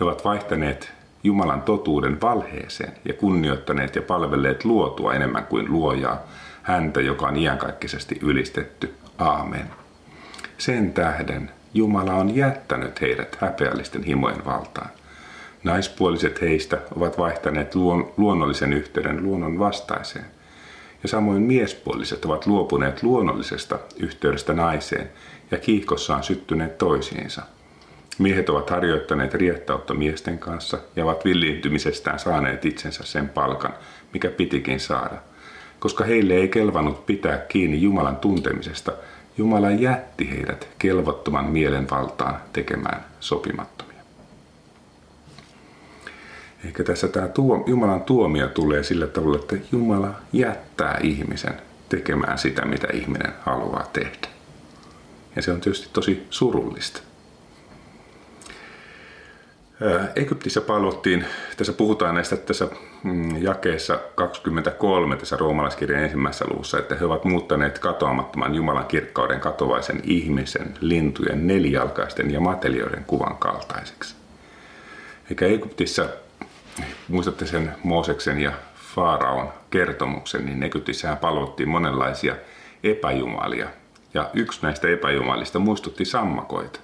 [0.00, 0.92] He ovat vaihtaneet
[1.24, 6.22] Jumalan totuuden valheeseen ja kunnioittaneet ja palvelleet luotua enemmän kuin luojaa,
[6.62, 8.94] häntä, joka on iankaikkisesti ylistetty.
[9.18, 9.70] Aamen.
[10.58, 14.90] Sen tähden Jumala on jättänyt heidät häpeällisten himojen valtaan.
[15.68, 20.24] Naispuoliset heistä ovat vaihtaneet luon, luonnollisen yhteyden luonnon vastaiseen.
[21.02, 25.10] Ja samoin miespuoliset ovat luopuneet luonnollisesta yhteydestä naiseen
[25.50, 27.42] ja kiihkossaan syttyneet toisiinsa.
[28.18, 33.74] Miehet ovat harjoittaneet riettautta miesten kanssa ja ovat villiintymisestään saaneet itsensä sen palkan,
[34.12, 35.16] mikä pitikin saada.
[35.78, 38.92] Koska heille ei kelvannut pitää kiinni Jumalan tuntemisesta,
[39.38, 43.87] Jumala jätti heidät kelvottoman mielenvaltaan tekemään sopimattomia.
[46.64, 51.54] Eikä tässä tämä tuo, Jumalan tuomio tulee sillä tavalla, että Jumala jättää ihmisen
[51.88, 54.28] tekemään sitä, mitä ihminen haluaa tehdä.
[55.36, 57.00] Ja se on tietysti tosi surullista.
[60.16, 61.24] Egyptissä palvottiin,
[61.56, 62.68] tässä puhutaan näistä tässä
[63.04, 70.00] mm, jakeessa 23 tässä roomalaiskirjan ensimmäisessä luvussa, että he ovat muuttaneet katoamattoman Jumalan kirkkauden katovaisen
[70.04, 74.14] ihmisen, lintujen, nelijalkaisten ja matelioiden kuvan kaltaiseksi.
[75.30, 76.08] Eikä Egyptissä,
[77.08, 78.52] muistatte sen Mooseksen ja
[78.94, 82.36] Faaraon kertomuksen, niin Egyptissähän palvottiin monenlaisia
[82.82, 83.68] epäjumalia.
[84.14, 86.80] Ja yksi näistä epäjumalista muistutti sammakoita.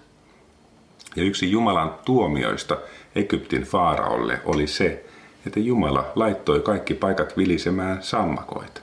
[1.17, 2.77] Ja yksi Jumalan tuomioista
[3.15, 5.05] Egyptin faaraolle oli se,
[5.47, 8.81] että Jumala laittoi kaikki paikat vilisemään sammakoita.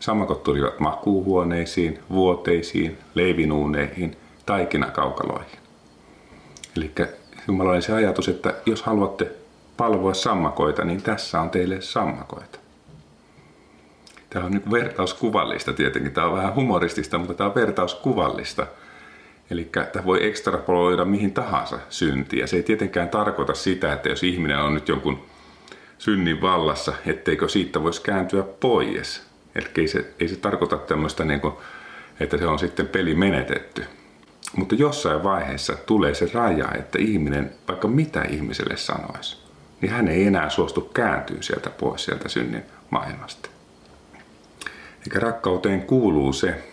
[0.00, 5.58] Sammakot tulivat makuuhuoneisiin, vuoteisiin, leivinuuneihin, taikinakaukaloihin.
[6.76, 6.92] Eli
[7.48, 9.30] Jumala oli se ajatus, että jos haluatte
[9.76, 12.58] palvoa sammakoita, niin tässä on teille sammakoita.
[14.30, 16.12] Tämä on nyt vertauskuvallista tietenkin.
[16.12, 18.66] Tämä on vähän humoristista, mutta tämä on vertauskuvallista–
[19.50, 22.46] Eli tämä voi ekstrapoloida mihin tahansa syntiä.
[22.46, 25.24] Se ei tietenkään tarkoita sitä, että jos ihminen on nyt jonkun
[25.98, 29.22] synnin vallassa, etteikö siitä voisi kääntyä pois.
[29.54, 31.54] Eli ei se, ei se tarkoita tämmöistä, niin kuin,
[32.20, 33.84] että se on sitten peli menetetty.
[34.56, 39.43] Mutta jossain vaiheessa tulee se raja, että ihminen, vaikka mitä ihmiselle sanoisi,
[39.84, 43.48] niin hän ei enää suostu kääntyä sieltä pois sieltä synnin maailmasta.
[45.00, 46.64] Eikä rakkauteen kuuluu se,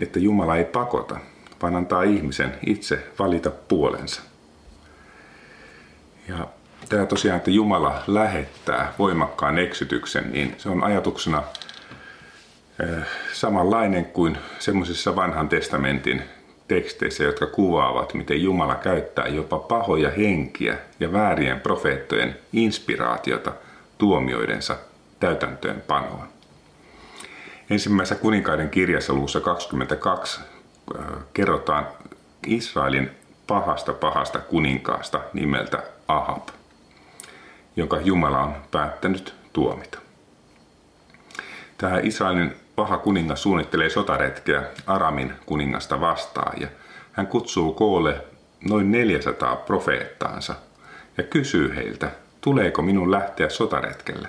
[0.00, 1.16] että Jumala ei pakota,
[1.62, 4.22] vaan antaa ihmisen itse valita puolensa.
[6.28, 6.48] Ja
[6.88, 11.42] tämä tosiaan, että Jumala lähettää voimakkaan eksytyksen, niin se on ajatuksena
[12.82, 16.22] eh, samanlainen kuin semmoisissa vanhan testamentin
[16.68, 23.52] teksteissä, jotka kuvaavat, miten Jumala käyttää jopa pahoja henkiä ja väärien profeettojen inspiraatiota
[23.98, 24.76] tuomioidensa
[25.20, 26.28] täytäntöönpanoon.
[27.70, 30.40] Ensimmäisessä kuninkaiden kirjassa luussa 22
[30.96, 31.04] Äh,
[31.34, 31.86] kerrotaan
[32.46, 33.10] Israelin
[33.46, 36.48] pahasta pahasta kuninkaasta nimeltä Ahab,
[37.76, 39.98] jonka Jumala on päättänyt tuomita.
[41.78, 46.68] Tämä Israelin paha kuningas suunnittelee sotaretkeä Aramin kuningasta vastaan ja
[47.12, 48.24] hän kutsuu koolle
[48.68, 50.54] noin 400 profeettaansa
[51.16, 52.10] ja kysyy heiltä,
[52.40, 54.28] tuleeko minun lähteä sotaretkelle.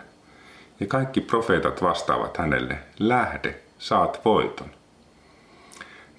[0.79, 4.69] Ja kaikki profeetat vastaavat hänelle, lähde, saat voiton.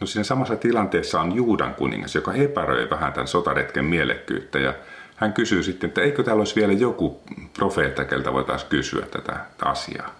[0.01, 4.75] No siinä samassa tilanteessa on Juudan kuningas, joka epäröi vähän tämän sotaretken mielekkyyttä ja
[5.17, 7.21] hän kysyy sitten, että eikö täällä olisi vielä joku
[7.59, 10.20] profeetta, keltä voitaisiin kysyä tätä asiaa.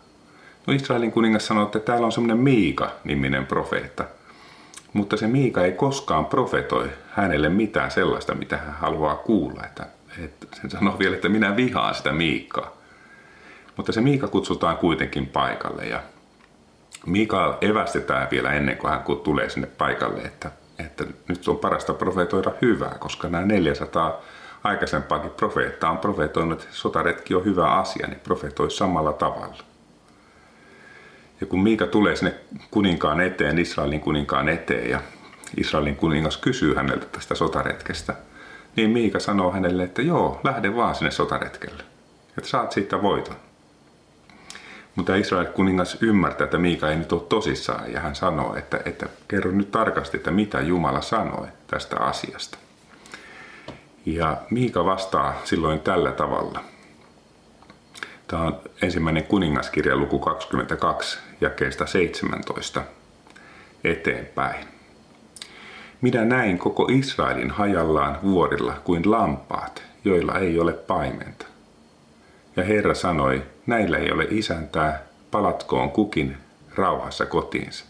[0.67, 4.05] No Israelin kuningas sanoi, että täällä on semmoinen Miika-niminen profeetta.
[4.93, 9.63] Mutta se Miika ei koskaan profetoi hänelle mitään sellaista, mitä hän haluaa kuulla.
[9.65, 9.87] Että,
[10.25, 12.77] että sen sanoo vielä, että minä vihaan sitä Miikkaa.
[13.77, 16.03] Mutta se Miika kutsutaan kuitenkin paikalle ja
[17.07, 22.53] Mika evästetään vielä ennen kuin hän tulee sinne paikalle, että, että nyt on parasta profetoida
[22.63, 24.21] hyvää, koska nämä 400
[24.65, 29.70] aikaisempaakin profeetta on profetoinut, että sotaretki on hyvä asia, niin profetoi samalla tavalla.
[31.41, 32.35] Ja kun Miika tulee sinne
[32.71, 35.01] kuninkaan eteen, Israelin kuninkaan eteen, ja
[35.57, 38.15] Israelin kuningas kysyy häneltä tästä sotaretkestä,
[38.77, 41.83] niin Miika sanoo hänelle, että joo, lähde vaan sinne sotaretkelle,
[42.39, 43.37] että saat siitä voiton.
[44.95, 49.07] Mutta Israel kuningas ymmärtää, että Miika ei nyt ole tosissaan ja hän sanoo, että, että
[49.29, 52.59] kerro nyt tarkasti, että mitä Jumala sanoi tästä asiasta.
[54.07, 56.65] Ja Miika vastaa silloin tällä tavalla.
[58.31, 62.83] Tämä on ensimmäinen kuningaskirja luku 22, jakeesta 17
[63.85, 64.65] eteenpäin.
[66.01, 71.47] Minä näin koko Israelin hajallaan vuorilla kuin lampaat, joilla ei ole paimenta.
[72.57, 76.37] Ja Herra sanoi, näillä ei ole isäntää, palatkoon kukin
[76.75, 77.85] rauhassa kotiinsa.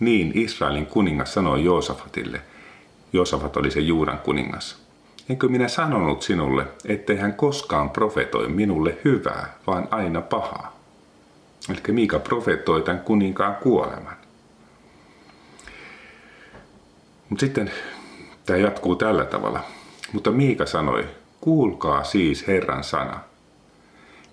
[0.00, 2.40] Niin Israelin kuningas sanoi Joosafatille.
[3.12, 4.87] Joosafat oli se Juudan kuningas.
[5.28, 10.78] Enkö minä sanonut sinulle, ettei hän koskaan profetoi minulle hyvää, vaan aina pahaa?
[11.70, 14.16] Eli Miika profetoi tämän kuninkaan kuoleman.
[17.28, 17.70] Mutta sitten
[18.46, 19.60] tämä jatkuu tällä tavalla.
[20.12, 21.06] Mutta Miika sanoi,
[21.40, 23.20] kuulkaa siis Herran sana.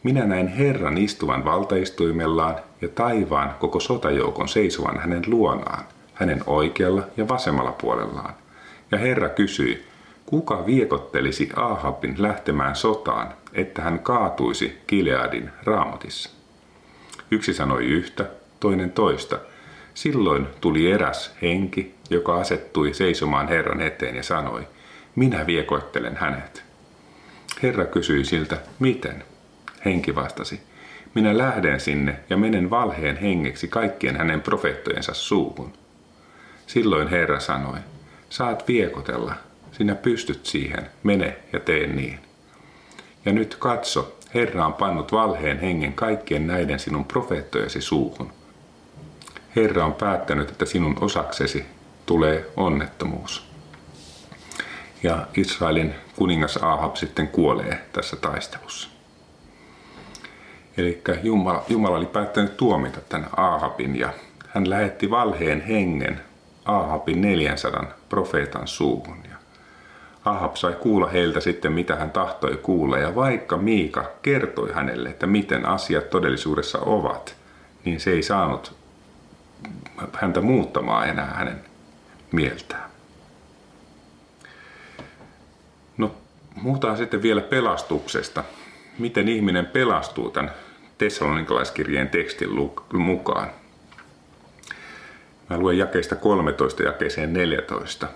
[0.04, 7.28] Minä näin Herran istuvan valtaistuimellaan ja taivaan koko sotajoukon seisovan hänen luonaan, hänen oikealla ja
[7.28, 8.34] vasemmalla puolellaan.
[8.92, 9.86] Ja Herra kysyi,
[10.26, 16.30] kuka viekottelisi Ahabin lähtemään sotaan, että hän kaatuisi Kileadin raamotissa?
[17.32, 18.26] Yksi sanoi yhtä,
[18.60, 19.40] toinen toista.
[19.94, 24.68] Silloin tuli eräs henki, joka asettui seisomaan Herran eteen ja sanoi,
[25.16, 26.64] minä viekoittelen hänet.
[27.64, 29.24] Herra kysyi siltä, miten?
[29.86, 30.62] Henki vastasi,
[31.14, 35.74] minä lähden sinne ja menen valheen hengeksi kaikkien hänen profeettojensa suuhun.
[36.68, 37.78] Silloin Herra sanoi,
[38.30, 39.36] saat viekotella,
[39.78, 42.20] sinä pystyt siihen, mene ja tee niin.
[43.26, 48.32] Ja nyt katso, Herra on pannut valheen hengen kaikkien näiden sinun profeettojesi suuhun.
[49.56, 51.66] Herra on päättänyt, että sinun osaksesi
[52.06, 53.48] tulee onnettomuus.
[55.04, 58.90] Ja Israelin kuningas Ahab sitten kuolee tässä taistelussa.
[60.78, 64.14] Eli Jumala, Jumala oli päättänyt tuomita tämän Ahabin ja
[64.48, 66.22] hän lähetti valheen hengen
[66.66, 69.35] Ahabin 400 profeetan suuhun.
[70.26, 72.98] Ahab sai kuulla heiltä sitten, mitä hän tahtoi kuulla.
[72.98, 77.36] Ja vaikka Miika kertoi hänelle, että miten asiat todellisuudessa ovat,
[77.86, 78.76] niin se ei saanut
[80.14, 81.62] häntä muuttamaan enää hänen
[82.32, 82.90] mieltään.
[85.98, 86.16] No,
[86.56, 88.44] muutaan sitten vielä pelastuksesta.
[89.00, 90.52] Miten ihminen pelastuu tämän
[90.98, 92.50] Tessalonikalaiskirjeen tekstin
[92.94, 93.50] mukaan?
[95.50, 98.08] Mä luen jakeesta 13 jakeeseen 14.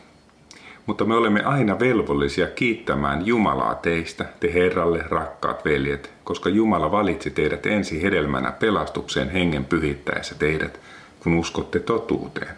[0.85, 7.31] Mutta me olemme aina velvollisia kiittämään Jumalaa teistä, te Herralle, rakkaat veljet, koska Jumala valitsi
[7.31, 10.79] teidät ensi hedelmänä pelastukseen hengen pyhittäessä teidät,
[11.19, 12.55] kun uskotte totuuteen.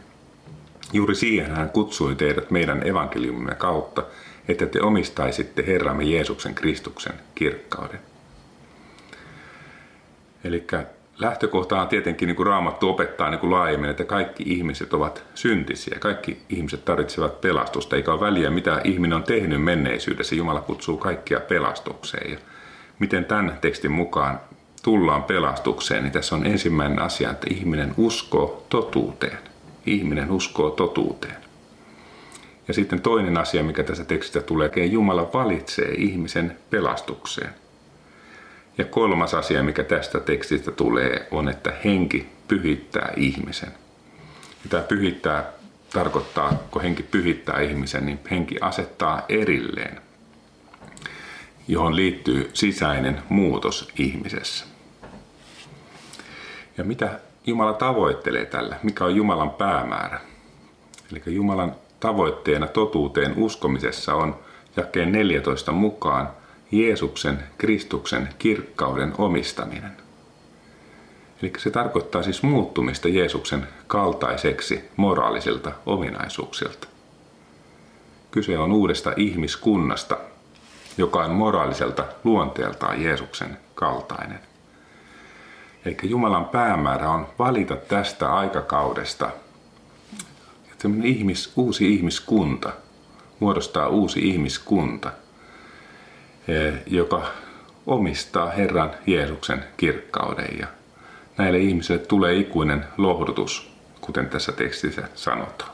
[0.94, 4.04] Juuri siihen hän kutsui teidät meidän evankeliumimme kautta,
[4.48, 8.00] että te omistaisitte Herramme Jeesuksen Kristuksen kirkkauden.
[10.44, 10.64] Eli
[11.22, 15.98] lähtökohta on tietenkin niin kuin Raamattu opettaa niin kuin laajemmin, että kaikki ihmiset ovat syntisiä.
[16.00, 20.36] Kaikki ihmiset tarvitsevat pelastusta, eikä ole väliä mitä ihminen on tehnyt menneisyydessä.
[20.36, 22.32] Jumala kutsuu kaikkia pelastukseen.
[22.32, 22.38] Ja
[23.00, 24.40] miten tämän tekstin mukaan
[24.84, 29.38] tullaan pelastukseen, niin tässä on ensimmäinen asia, että ihminen uskoo totuuteen.
[29.86, 31.38] Ihminen uskoo totuuteen.
[32.68, 37.54] Ja sitten toinen asia, mikä tässä tekstistä tulee, että Jumala valitsee ihmisen pelastukseen.
[38.78, 43.72] Ja kolmas asia, mikä tästä tekstistä tulee, on, että henki pyhittää ihmisen.
[44.64, 45.52] Ja tämä pyhittää
[45.94, 50.02] tarkoittaa, kun henki pyhittää ihmisen, niin henki asettaa erilleen,
[51.68, 54.66] johon liittyy sisäinen muutos ihmisessä.
[56.78, 58.80] Ja mitä Jumala tavoittelee tällä?
[58.84, 60.22] Mikä on Jumalan päämäärä?
[61.12, 64.40] Eli Jumalan tavoitteena totuuteen uskomisessa on
[64.78, 66.30] jakeen 14 mukaan
[66.72, 69.92] Jeesuksen, Kristuksen kirkkauden omistaminen.
[71.42, 76.88] Eli se tarkoittaa siis muuttumista Jeesuksen kaltaiseksi moraalisilta ominaisuuksilta.
[78.32, 80.18] Kyse on uudesta ihmiskunnasta,
[80.98, 84.40] joka on moraaliselta luonteeltaan Jeesuksen kaltainen.
[85.86, 89.32] Eli Jumalan päämäärä on valita tästä aikakaudesta
[91.04, 92.72] ihmis, uusi ihmiskunta,
[93.40, 95.12] muodostaa uusi ihmiskunta,
[96.88, 97.28] joka
[97.88, 100.68] omistaa Herran Jeesuksen kirkkauden ja
[101.38, 103.72] näille ihmisille tulee ikuinen lohdutus,
[104.02, 105.72] kuten tässä tekstissä sanotaan.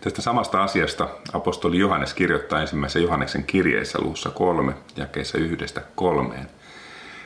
[0.00, 6.46] Tästä samasta asiasta apostoli Johannes kirjoittaa ensimmäisen Johanneksen kirjeessä luussa kolme, jakeessa yhdestä kolmeen.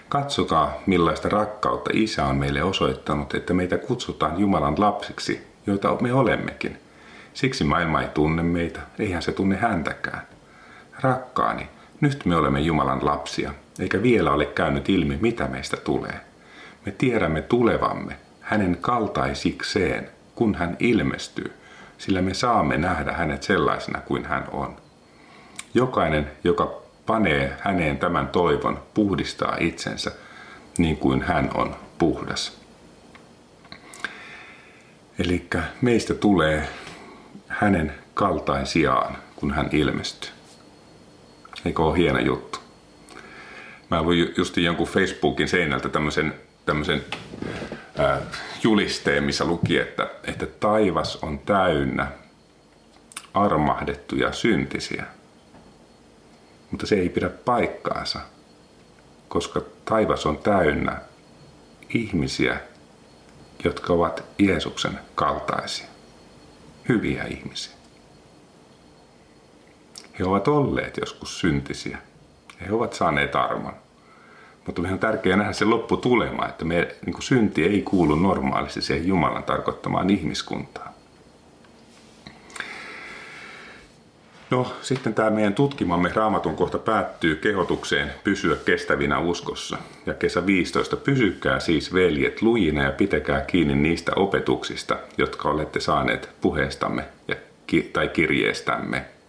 [0.09, 6.79] Katsokaa, millaista rakkautta Isä on meille osoittanut, että meitä kutsutaan Jumalan lapsiksi, joita me olemmekin.
[7.35, 10.23] Siksi maailma ei tunne meitä, eihän se tunne häntäkään.
[11.01, 11.69] Rakkaani,
[12.01, 16.21] nyt me olemme Jumalan lapsia, eikä vielä ole käynyt ilmi, mitä meistä tulee.
[16.87, 21.53] Me tiedämme tulevamme hänen kaltaisikseen, kun hän ilmestyy,
[21.99, 24.77] sillä me saamme nähdä hänet sellaisena kuin hän on.
[25.75, 30.13] Jokainen, joka panee häneen tämän toivon, puhdistaa itsensä
[30.79, 32.61] niin kuin hän on puhdas.
[35.19, 35.47] Eli
[35.81, 36.69] meistä tulee
[37.49, 40.40] hänen kaltaisiaan, kun hän ilmestyy.
[41.65, 42.59] Eikö ole hieno juttu?
[43.91, 46.35] Mä voin just jonkun Facebookin seinältä tämmöisen,
[46.67, 47.05] tämmöisen
[47.99, 48.21] ää,
[48.63, 52.13] julisteen, missä luki, että, että taivas on täynnä
[53.35, 55.05] armahdettuja syntisiä.
[56.71, 58.21] Mutta se ei pidä paikkaansa,
[59.29, 61.01] koska taivas on täynnä
[61.95, 62.61] ihmisiä,
[63.65, 65.87] jotka ovat Jeesuksen kaltaisia.
[66.89, 67.80] Hyviä ihmisiä.
[70.21, 71.99] He ovat olleet joskus syntisiä.
[72.61, 73.73] He ovat saaneet armon.
[74.67, 79.07] Mutta on tärkeää nähdä se lopputulema, että me, niin kuin synti ei kuulu normaalisti siihen
[79.07, 80.91] Jumalan tarkoittamaan ihmiskuntaan.
[84.51, 89.79] No sitten tämä meidän tutkimamme raamatun kohta päättyy kehotukseen pysyä kestävinä uskossa.
[90.07, 96.31] Ja kesä 15 pysykää siis veljet lujina ja pitäkää kiinni niistä opetuksista, jotka olette saaneet
[96.41, 97.35] puheestamme ja,
[97.93, 99.20] tai kirjeestämme.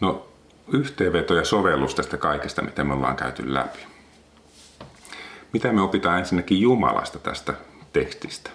[0.00, 0.26] No
[0.72, 3.78] yhteenveto ja sovellus tästä kaikesta, mitä me ollaan käyty läpi.
[5.52, 7.54] Mitä me opitaan ensinnäkin Jumalasta tästä
[7.92, 8.50] tekstistä?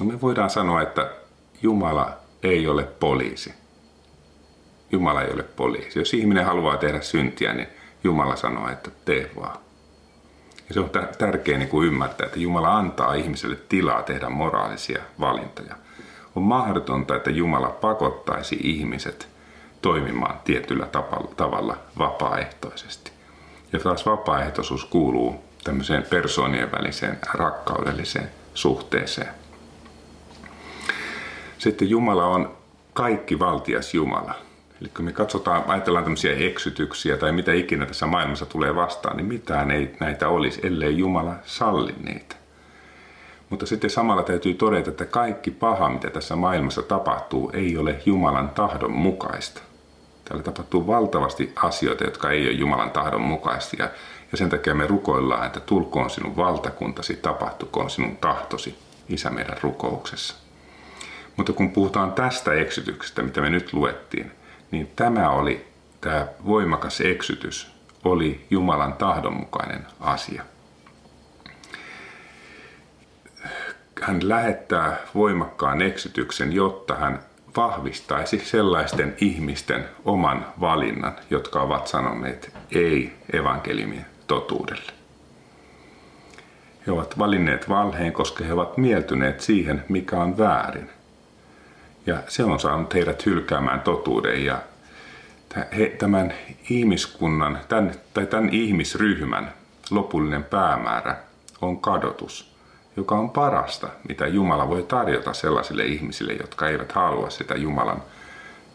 [0.00, 1.12] No me voidaan sanoa, että
[1.62, 3.54] Jumala ei ole poliisi.
[4.92, 5.98] Jumala ei ole poliisi.
[5.98, 7.68] Jos ihminen haluaa tehdä syntiä, niin
[8.04, 9.58] Jumala sanoo, että tee vaan.
[10.68, 15.76] Ja se on tärkeää niin kuin ymmärtää, että Jumala antaa ihmiselle tilaa tehdä moraalisia valintoja.
[16.34, 19.28] On mahdotonta, että Jumala pakottaisi ihmiset
[19.82, 20.86] toimimaan tietyllä
[21.36, 23.10] tavalla vapaaehtoisesti.
[23.72, 29.28] Ja taas vapaaehtoisuus kuuluu tämmöiseen persoonien väliseen rakkaudelliseen suhteeseen.
[31.58, 32.56] Sitten Jumala on
[32.92, 34.34] kaikki valtias Jumala.
[34.80, 39.26] Eli kun me katsotaan, ajatellaan tämmöisiä eksytyksiä tai mitä ikinä tässä maailmassa tulee vastaan, niin
[39.26, 42.36] mitään ei näitä olisi, ellei Jumala salli niitä.
[43.50, 48.50] Mutta sitten samalla täytyy todeta, että kaikki paha, mitä tässä maailmassa tapahtuu, ei ole Jumalan
[48.50, 49.62] tahdon mukaista.
[50.30, 53.88] Täällä tapahtuu valtavasti asioita, jotka ei ole Jumalan tahdon mukaisia.
[54.32, 58.78] Ja sen takia me rukoillaan, että tulkoon sinun valtakuntasi, tapahtukoon sinun tahtosi,
[59.08, 60.34] Isä meidän rukouksessa.
[61.36, 64.32] Mutta kun puhutaan tästä eksytyksestä, mitä me nyt luettiin,
[64.70, 65.66] niin tämä oli,
[66.00, 67.72] tämä voimakas eksytys,
[68.04, 70.42] oli Jumalan tahdonmukainen asia.
[74.02, 83.12] Hän lähettää voimakkaan eksytyksen, jotta hän vahvistaisi sellaisten ihmisten oman valinnan, jotka ovat sanoneet ei
[83.32, 84.92] evankeliumin totuudelle.
[86.86, 90.90] He ovat valinneet valheen, koska he ovat mieltyneet siihen, mikä on väärin.
[92.06, 94.58] Ja se on saanut heidät hylkäämään totuuden ja
[95.78, 96.34] he, tämän
[96.70, 99.52] ihmiskunnan, tämän, tai tämän ihmisryhmän
[99.90, 101.16] lopullinen päämäärä
[101.60, 102.49] on kadotus,
[103.00, 108.02] joka on parasta, mitä Jumala voi tarjota sellaisille ihmisille, jotka eivät halua sitä Jumalan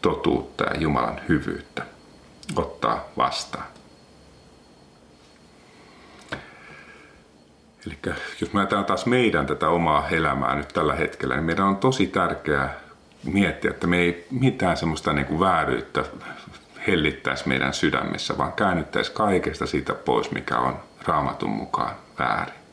[0.02, 1.82] totuutta ja Jumalan hyvyyttä
[2.56, 3.66] ottaa vastaan.
[7.86, 7.98] Eli
[8.40, 12.06] jos me ajatellaan taas meidän tätä omaa elämää nyt tällä hetkellä, niin meidän on tosi
[12.06, 12.74] tärkeää
[13.24, 16.04] miettiä, että me ei mitään semmoista niin kuin vääryyttä
[16.86, 22.65] hellittäisi meidän sydämessä, vaan käännyttäisi kaikesta siitä pois, mikä on raamatun mukaan väärin.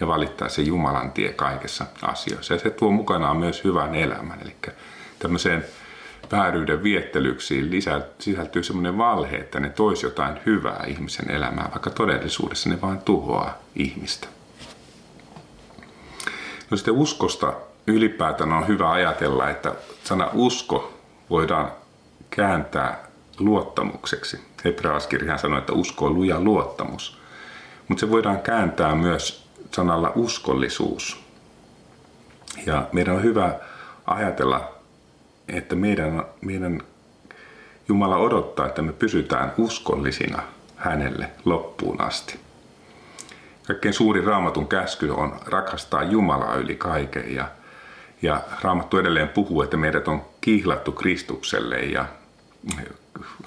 [0.00, 2.54] Ja valittaisi se Jumalan tie kaikessa asioissa.
[2.54, 4.38] Ja se tuo mukanaan myös hyvän elämän.
[4.42, 4.56] Eli
[5.18, 5.64] tämmöiseen
[6.32, 7.70] vääryyden viettelyksiin
[8.18, 13.58] sisältyy semmoinen valhe, että ne toisi jotain hyvää ihmisen elämään, vaikka todellisuudessa ne vain tuhoaa
[13.74, 14.28] ihmistä.
[16.70, 17.52] No sitten uskosta
[17.86, 19.74] ylipäätään on hyvä ajatella, että
[20.04, 21.72] sana usko voidaan
[22.30, 23.04] kääntää
[23.38, 24.40] luottamukseksi.
[24.64, 27.18] Hebraaskirjahan sanoo, että usko on luja luottamus.
[27.88, 29.39] Mutta se voidaan kääntää myös
[29.70, 31.20] sanalla uskollisuus.
[32.66, 33.54] Ja meidän on hyvä
[34.06, 34.74] ajatella,
[35.48, 36.80] että meidän, meidän
[37.88, 40.42] Jumala odottaa, että me pysytään uskollisina
[40.76, 42.40] hänelle loppuun asti.
[43.66, 47.48] Kaikkein suurin raamatun käsky on rakastaa Jumalaa yli kaiken ja,
[48.22, 52.04] ja raamattu edelleen puhuu, että meidät on kihlattu Kristukselle ja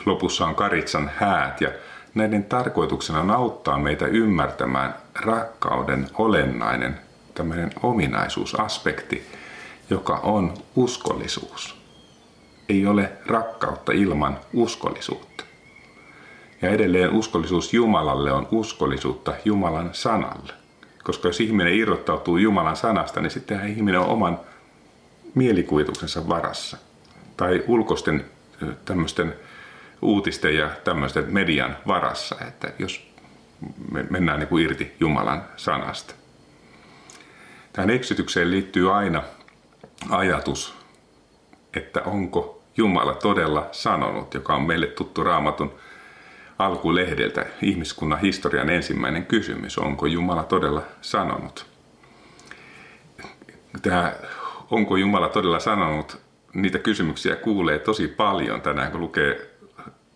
[0.05, 1.71] lopussa on karitsan häät ja
[2.15, 6.99] näiden tarkoituksena on auttaa meitä ymmärtämään rakkauden olennainen
[7.34, 9.28] tämmöinen ominaisuusaspekti,
[9.89, 11.84] joka on uskollisuus.
[12.70, 15.43] Ei ole rakkautta ilman uskollisuutta.
[16.61, 20.53] Ja edelleen uskollisuus Jumalalle on uskollisuutta Jumalan sanalle.
[21.03, 24.39] Koska jos ihminen irrottautuu Jumalan sanasta, niin sitten ihminen on oman
[25.36, 26.78] mielikuvituksensa varassa.
[27.38, 28.26] Tai ulkoisten
[28.86, 29.36] tämmöisten
[30.01, 33.12] uutisten ja tämmöisten median varassa, että jos
[34.09, 36.14] mennään niin kuin irti Jumalan sanasta.
[37.74, 39.24] Tähän eksytykseen liittyy aina
[40.09, 40.76] ajatus,
[41.74, 45.74] että onko Jumala todella sanonut, joka on meille tuttu raamatun
[46.59, 51.66] alkulehdeltä, ihmiskunnan historian ensimmäinen kysymys, onko Jumala todella sanonut.
[53.82, 54.14] Tämä
[54.72, 56.22] onko Jumala todella sanonut,
[56.53, 59.49] niitä kysymyksiä kuulee tosi paljon tänään, kun lukee,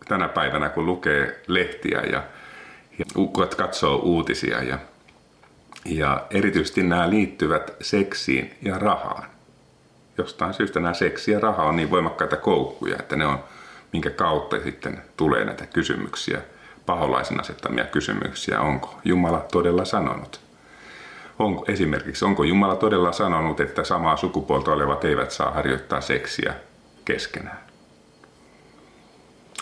[0.08, 2.24] tänä päivänä, kun lukee lehtiä ja,
[3.00, 3.06] ja
[3.58, 4.64] katsoo uutisia.
[4.64, 4.78] Ja,
[5.86, 9.24] ja erityisesti nämä liittyvät seksiin ja rahaan.
[10.18, 13.40] Jostain syystä nämä seksi ja raha on niin voimakkaita koukkuja, että ne on,
[13.94, 16.42] minkä kautta sitten tulee näitä kysymyksiä,
[16.86, 18.62] paholaisen asettamia kysymyksiä.
[18.62, 20.48] Onko Jumala todella sanonut?
[21.40, 26.54] onko, esimerkiksi, onko Jumala todella sanonut, että samaa sukupuolta olevat eivät saa harjoittaa seksiä
[27.06, 27.67] keskenään?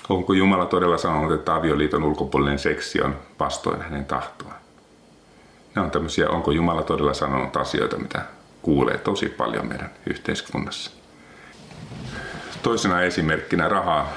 [0.10, 4.56] Onko Jumala todella sanonut, että avioliiton ulkopuolinen seksi on vastoin hänen tahtoaan?
[5.76, 8.22] Ne on tämmöisiä, onko Jumala todella sanonut asioita, mitä
[8.62, 10.92] kuulee tosi paljon meidän yhteiskunnassa.
[12.64, 14.10] Toisena esimerkkinä rahaa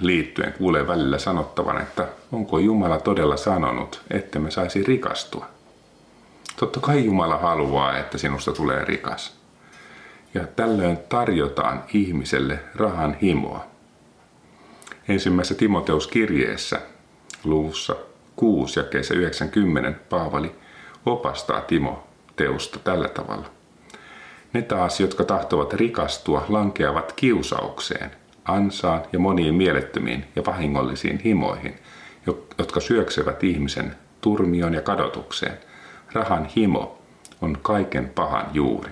[0.00, 5.46] liittyen kuulee välillä sanottavan, että onko Jumala todella sanonut, että me saisi rikastua.
[6.56, 9.36] Totta kai Jumala haluaa, että sinusta tulee rikas.
[10.34, 13.73] Ja tällöin tarjotaan ihmiselle rahan himoa.
[15.08, 16.80] Ensimmäisessä Timoteus-kirjeessä
[17.44, 17.96] luvussa
[18.36, 20.54] 6 ja kesä 90 Paavali
[21.06, 23.46] opastaa Timoteusta tällä tavalla.
[24.52, 28.10] Ne taas, jotka tahtovat rikastua, lankeavat kiusaukseen,
[28.44, 31.74] ansaan ja moniin mielettömiin ja vahingollisiin himoihin,
[32.58, 35.58] jotka syöksevät ihmisen turmioon ja kadotukseen–
[36.14, 36.98] rahan himo
[37.40, 38.90] on kaiken pahan juuri.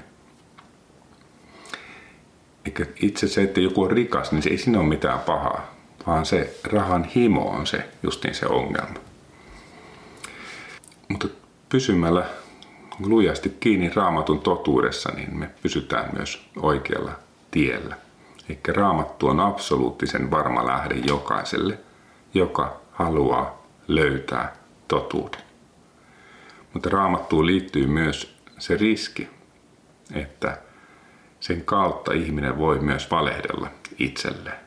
[2.64, 5.71] Eikä itse se, että joku on rikas, niin se ei siinä ole mitään pahaa,
[6.06, 8.98] vaan se rahan himo on se justiin se ongelma.
[11.08, 11.28] Mutta
[11.68, 12.26] pysymällä
[12.98, 17.12] lujasti kiinni raamatun totuudessa, niin me pysytään myös oikealla
[17.50, 17.96] tiellä.
[18.48, 21.78] Eli raamattu on absoluuttisen varma lähde jokaiselle,
[22.34, 24.56] joka haluaa löytää
[24.88, 25.40] totuuden.
[26.72, 29.28] Mutta raamattuun liittyy myös se riski,
[30.14, 30.58] että
[31.40, 34.61] sen kautta ihminen voi myös valehdella itselleen.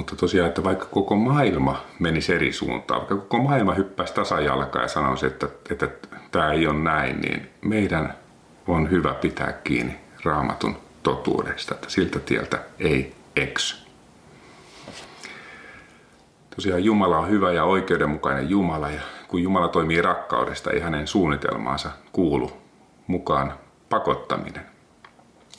[0.00, 4.88] Mutta tosiaan, että vaikka koko maailma menisi eri suuntaan, vaikka koko maailma hyppäisi tasajalkaa ja
[4.88, 5.88] sanoisi, että, että
[6.30, 8.14] tämä ei ole näin, niin meidän
[8.66, 13.86] on hyvä pitää kiinni raamatun totuudesta, että siltä tieltä ei eksy.
[16.54, 21.90] Tosiaan Jumala on hyvä ja oikeudenmukainen Jumala ja kun Jumala toimii rakkaudesta, ei hänen suunnitelmaansa
[22.12, 22.52] kuulu
[23.06, 23.52] mukaan
[23.88, 24.66] pakottaminen.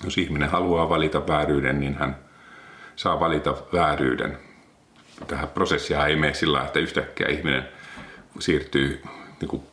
[0.04, 2.31] Jos ihminen haluaa valita vääryyden, niin hän
[3.02, 4.38] saa valita vääryyden.
[5.28, 7.68] Tähän prosessia ei mene sillä että yhtäkkiä ihminen
[8.40, 9.04] siirtyy
[9.40, 9.64] niin kuin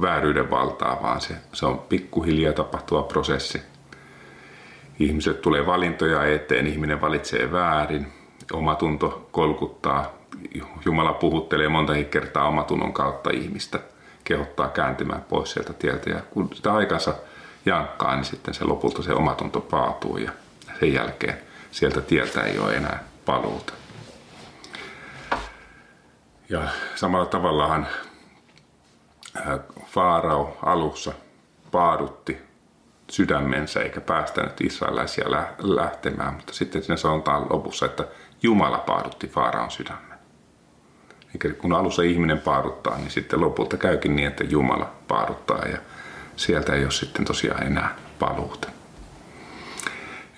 [0.00, 3.62] vääryyden valtaa, vaan se, se on pikkuhiljaa tapahtuva prosessi.
[4.98, 8.06] Ihmiset tulee valintoja eteen, ihminen valitsee väärin,
[8.52, 10.12] omatunto kolkuttaa
[10.84, 13.80] Jumala puhuttelee monta kertaa omatunnon kautta ihmistä,
[14.24, 16.10] kehottaa kääntymään pois sieltä tieltä.
[16.10, 17.14] Ja kun sitä aikansa
[17.66, 20.32] jankkaa, niin sitten se lopulta se omatunto paatuu ja
[20.80, 23.72] sen jälkeen sieltä tieltä ei ole enää paluuta.
[26.48, 26.60] Ja
[26.94, 27.86] samalla tavallahan
[29.86, 31.12] Faarao alussa
[31.70, 32.40] paadutti
[33.10, 38.06] sydämensä eikä päästänyt israelaisia lähtemään, mutta sitten siinä sanotaan lopussa, että
[38.42, 40.18] Jumala paadutti Faaraon sydämen.
[41.34, 45.78] Eikä kun alussa ihminen paaduttaa, niin sitten lopulta käykin niin, että Jumala paaduttaa ja
[46.36, 48.68] sieltä ei ole sitten tosiaan enää paluuta.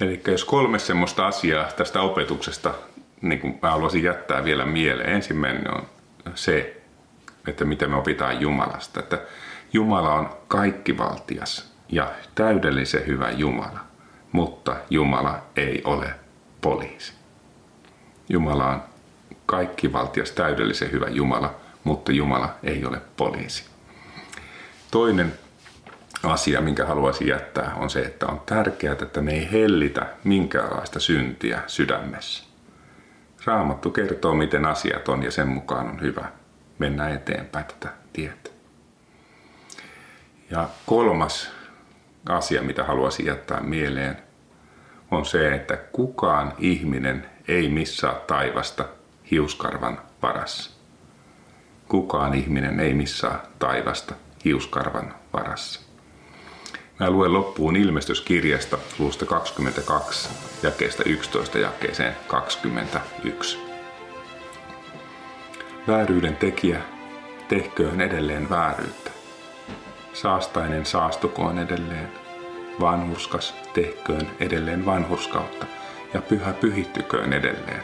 [0.03, 2.75] Eli jos kolme semmoista asiaa tästä opetuksesta
[3.21, 5.11] niin kuin mä haluaisin jättää vielä mieleen.
[5.11, 5.87] Ensimmäinen on
[6.35, 6.83] se,
[7.49, 9.01] että miten me opitaan Jumalasta.
[9.01, 9.21] Että
[9.73, 13.81] Jumala on kaikkivaltias ja täydellisen hyvä Jumala,
[14.33, 16.15] mutta Jumala ei ole
[16.61, 17.13] poliisi.
[18.29, 18.83] Jumala on
[19.47, 23.65] kaikki valtias täydellisen hyvä Jumala, mutta Jumala ei ole poliisi.
[24.91, 25.33] Toinen
[26.23, 31.63] asia, minkä haluaisin jättää, on se, että on tärkeää, että me ei hellitä minkäänlaista syntiä
[31.67, 32.45] sydämessä.
[33.45, 36.29] Raamattu kertoo, miten asiat on ja sen mukaan on hyvä
[36.79, 38.51] mennä eteenpäin tätä tietä.
[40.51, 41.51] Ja kolmas
[42.29, 44.17] asia, mitä haluaisin jättää mieleen,
[45.11, 48.85] on se, että kukaan ihminen ei missaa taivasta
[49.31, 50.71] hiuskarvan varassa.
[51.89, 54.15] Kukaan ihminen ei missaa taivasta
[54.45, 55.92] hiuskarvan varassa.
[57.03, 60.29] Mä luen loppuun ilmestyskirjasta luusta 22,
[60.63, 63.59] jakeesta 11 jakeeseen 21.
[65.89, 66.81] Vääryyden tekijä
[67.49, 69.11] tehköön edelleen vääryyttä.
[70.13, 72.09] Saastainen saastukoon edelleen.
[72.81, 75.67] Vanhurskas tehköön edelleen vanhurskautta
[76.15, 77.83] ja pyhä pyhittyköön edelleen.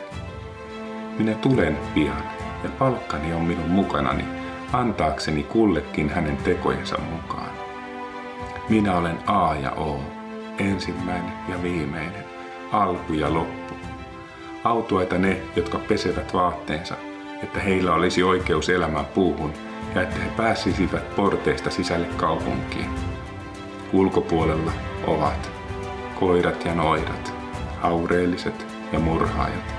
[1.19, 2.23] Minä tulen pian
[2.65, 4.25] ja palkkani on minun mukanani
[4.73, 7.58] antaakseni kullekin hänen tekojensa mukaan.
[8.69, 10.01] Minä olen A ja O,
[10.59, 12.25] ensimmäinen ja viimeinen,
[12.73, 13.75] alku ja loppu.
[14.65, 16.95] Autuaita ne, jotka pesevät vaatteensa,
[17.43, 19.53] että heillä olisi oikeus elämän puuhun
[19.95, 22.91] ja että he pääsisivät porteista sisälle kaupunkiin.
[23.93, 24.73] Ulkopuolella
[25.07, 25.51] ovat
[26.21, 27.35] koirat ja noidat,
[27.81, 29.75] haureelliset ja murhaajat,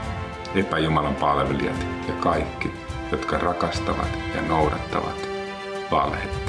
[0.56, 2.72] epäjumalan palvelijat ja kaikki,
[3.12, 5.30] jotka rakastavat ja noudattavat
[5.92, 6.49] valhetta.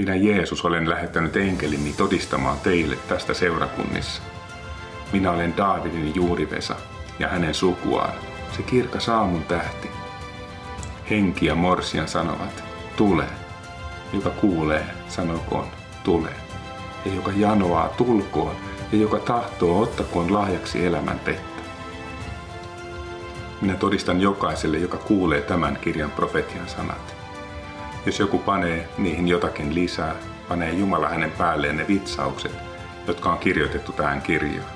[0.00, 4.22] Minä Jeesus olen lähettänyt enkelini todistamaan teille tästä seurakunnissa.
[5.12, 6.76] Minä olen Daavidin juurivesa
[7.18, 8.12] ja hänen sukuaan,
[8.56, 9.90] se kirkas aamun tähti.
[11.10, 12.64] Henki ja morsian sanovat,
[12.96, 13.24] tule.
[14.12, 15.68] Joka kuulee, sanokoon,
[16.04, 16.30] tule.
[17.04, 18.56] Ja joka janoaa, tulkoon.
[18.92, 21.62] Ja joka tahtoo, ottakoon lahjaksi elämän vettä.
[23.60, 27.19] Minä todistan jokaiselle, joka kuulee tämän kirjan profetian sanat.
[28.06, 30.14] Jos joku panee niihin jotakin lisää,
[30.48, 32.52] panee Jumala hänen päälleen ne vitsaukset,
[33.06, 34.70] jotka on kirjoitettu tähän kirjaan.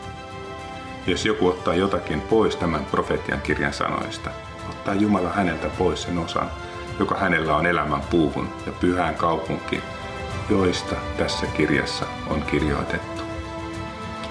[1.07, 4.31] Jos joku ottaa jotakin pois tämän profetian kirjan sanoista,
[4.71, 6.51] ottaa Jumala häneltä pois sen osan,
[6.99, 9.83] joka hänellä on elämän puuhun ja pyhään kaupunkiin,
[10.51, 13.23] joista tässä kirjassa on kirjoitettu.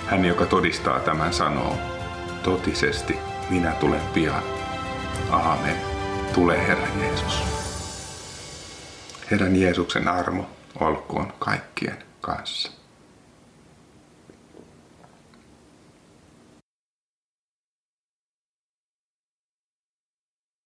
[0.07, 1.77] Hän, joka todistaa tämän, sanoo,
[2.43, 3.19] totisesti
[3.49, 4.43] minä tulen pian.
[5.31, 5.75] Aamen.
[6.33, 7.62] Tule Herra Jeesus.
[9.31, 10.49] Herran Jeesuksen armo
[10.79, 12.82] olkoon kaikkien kanssa.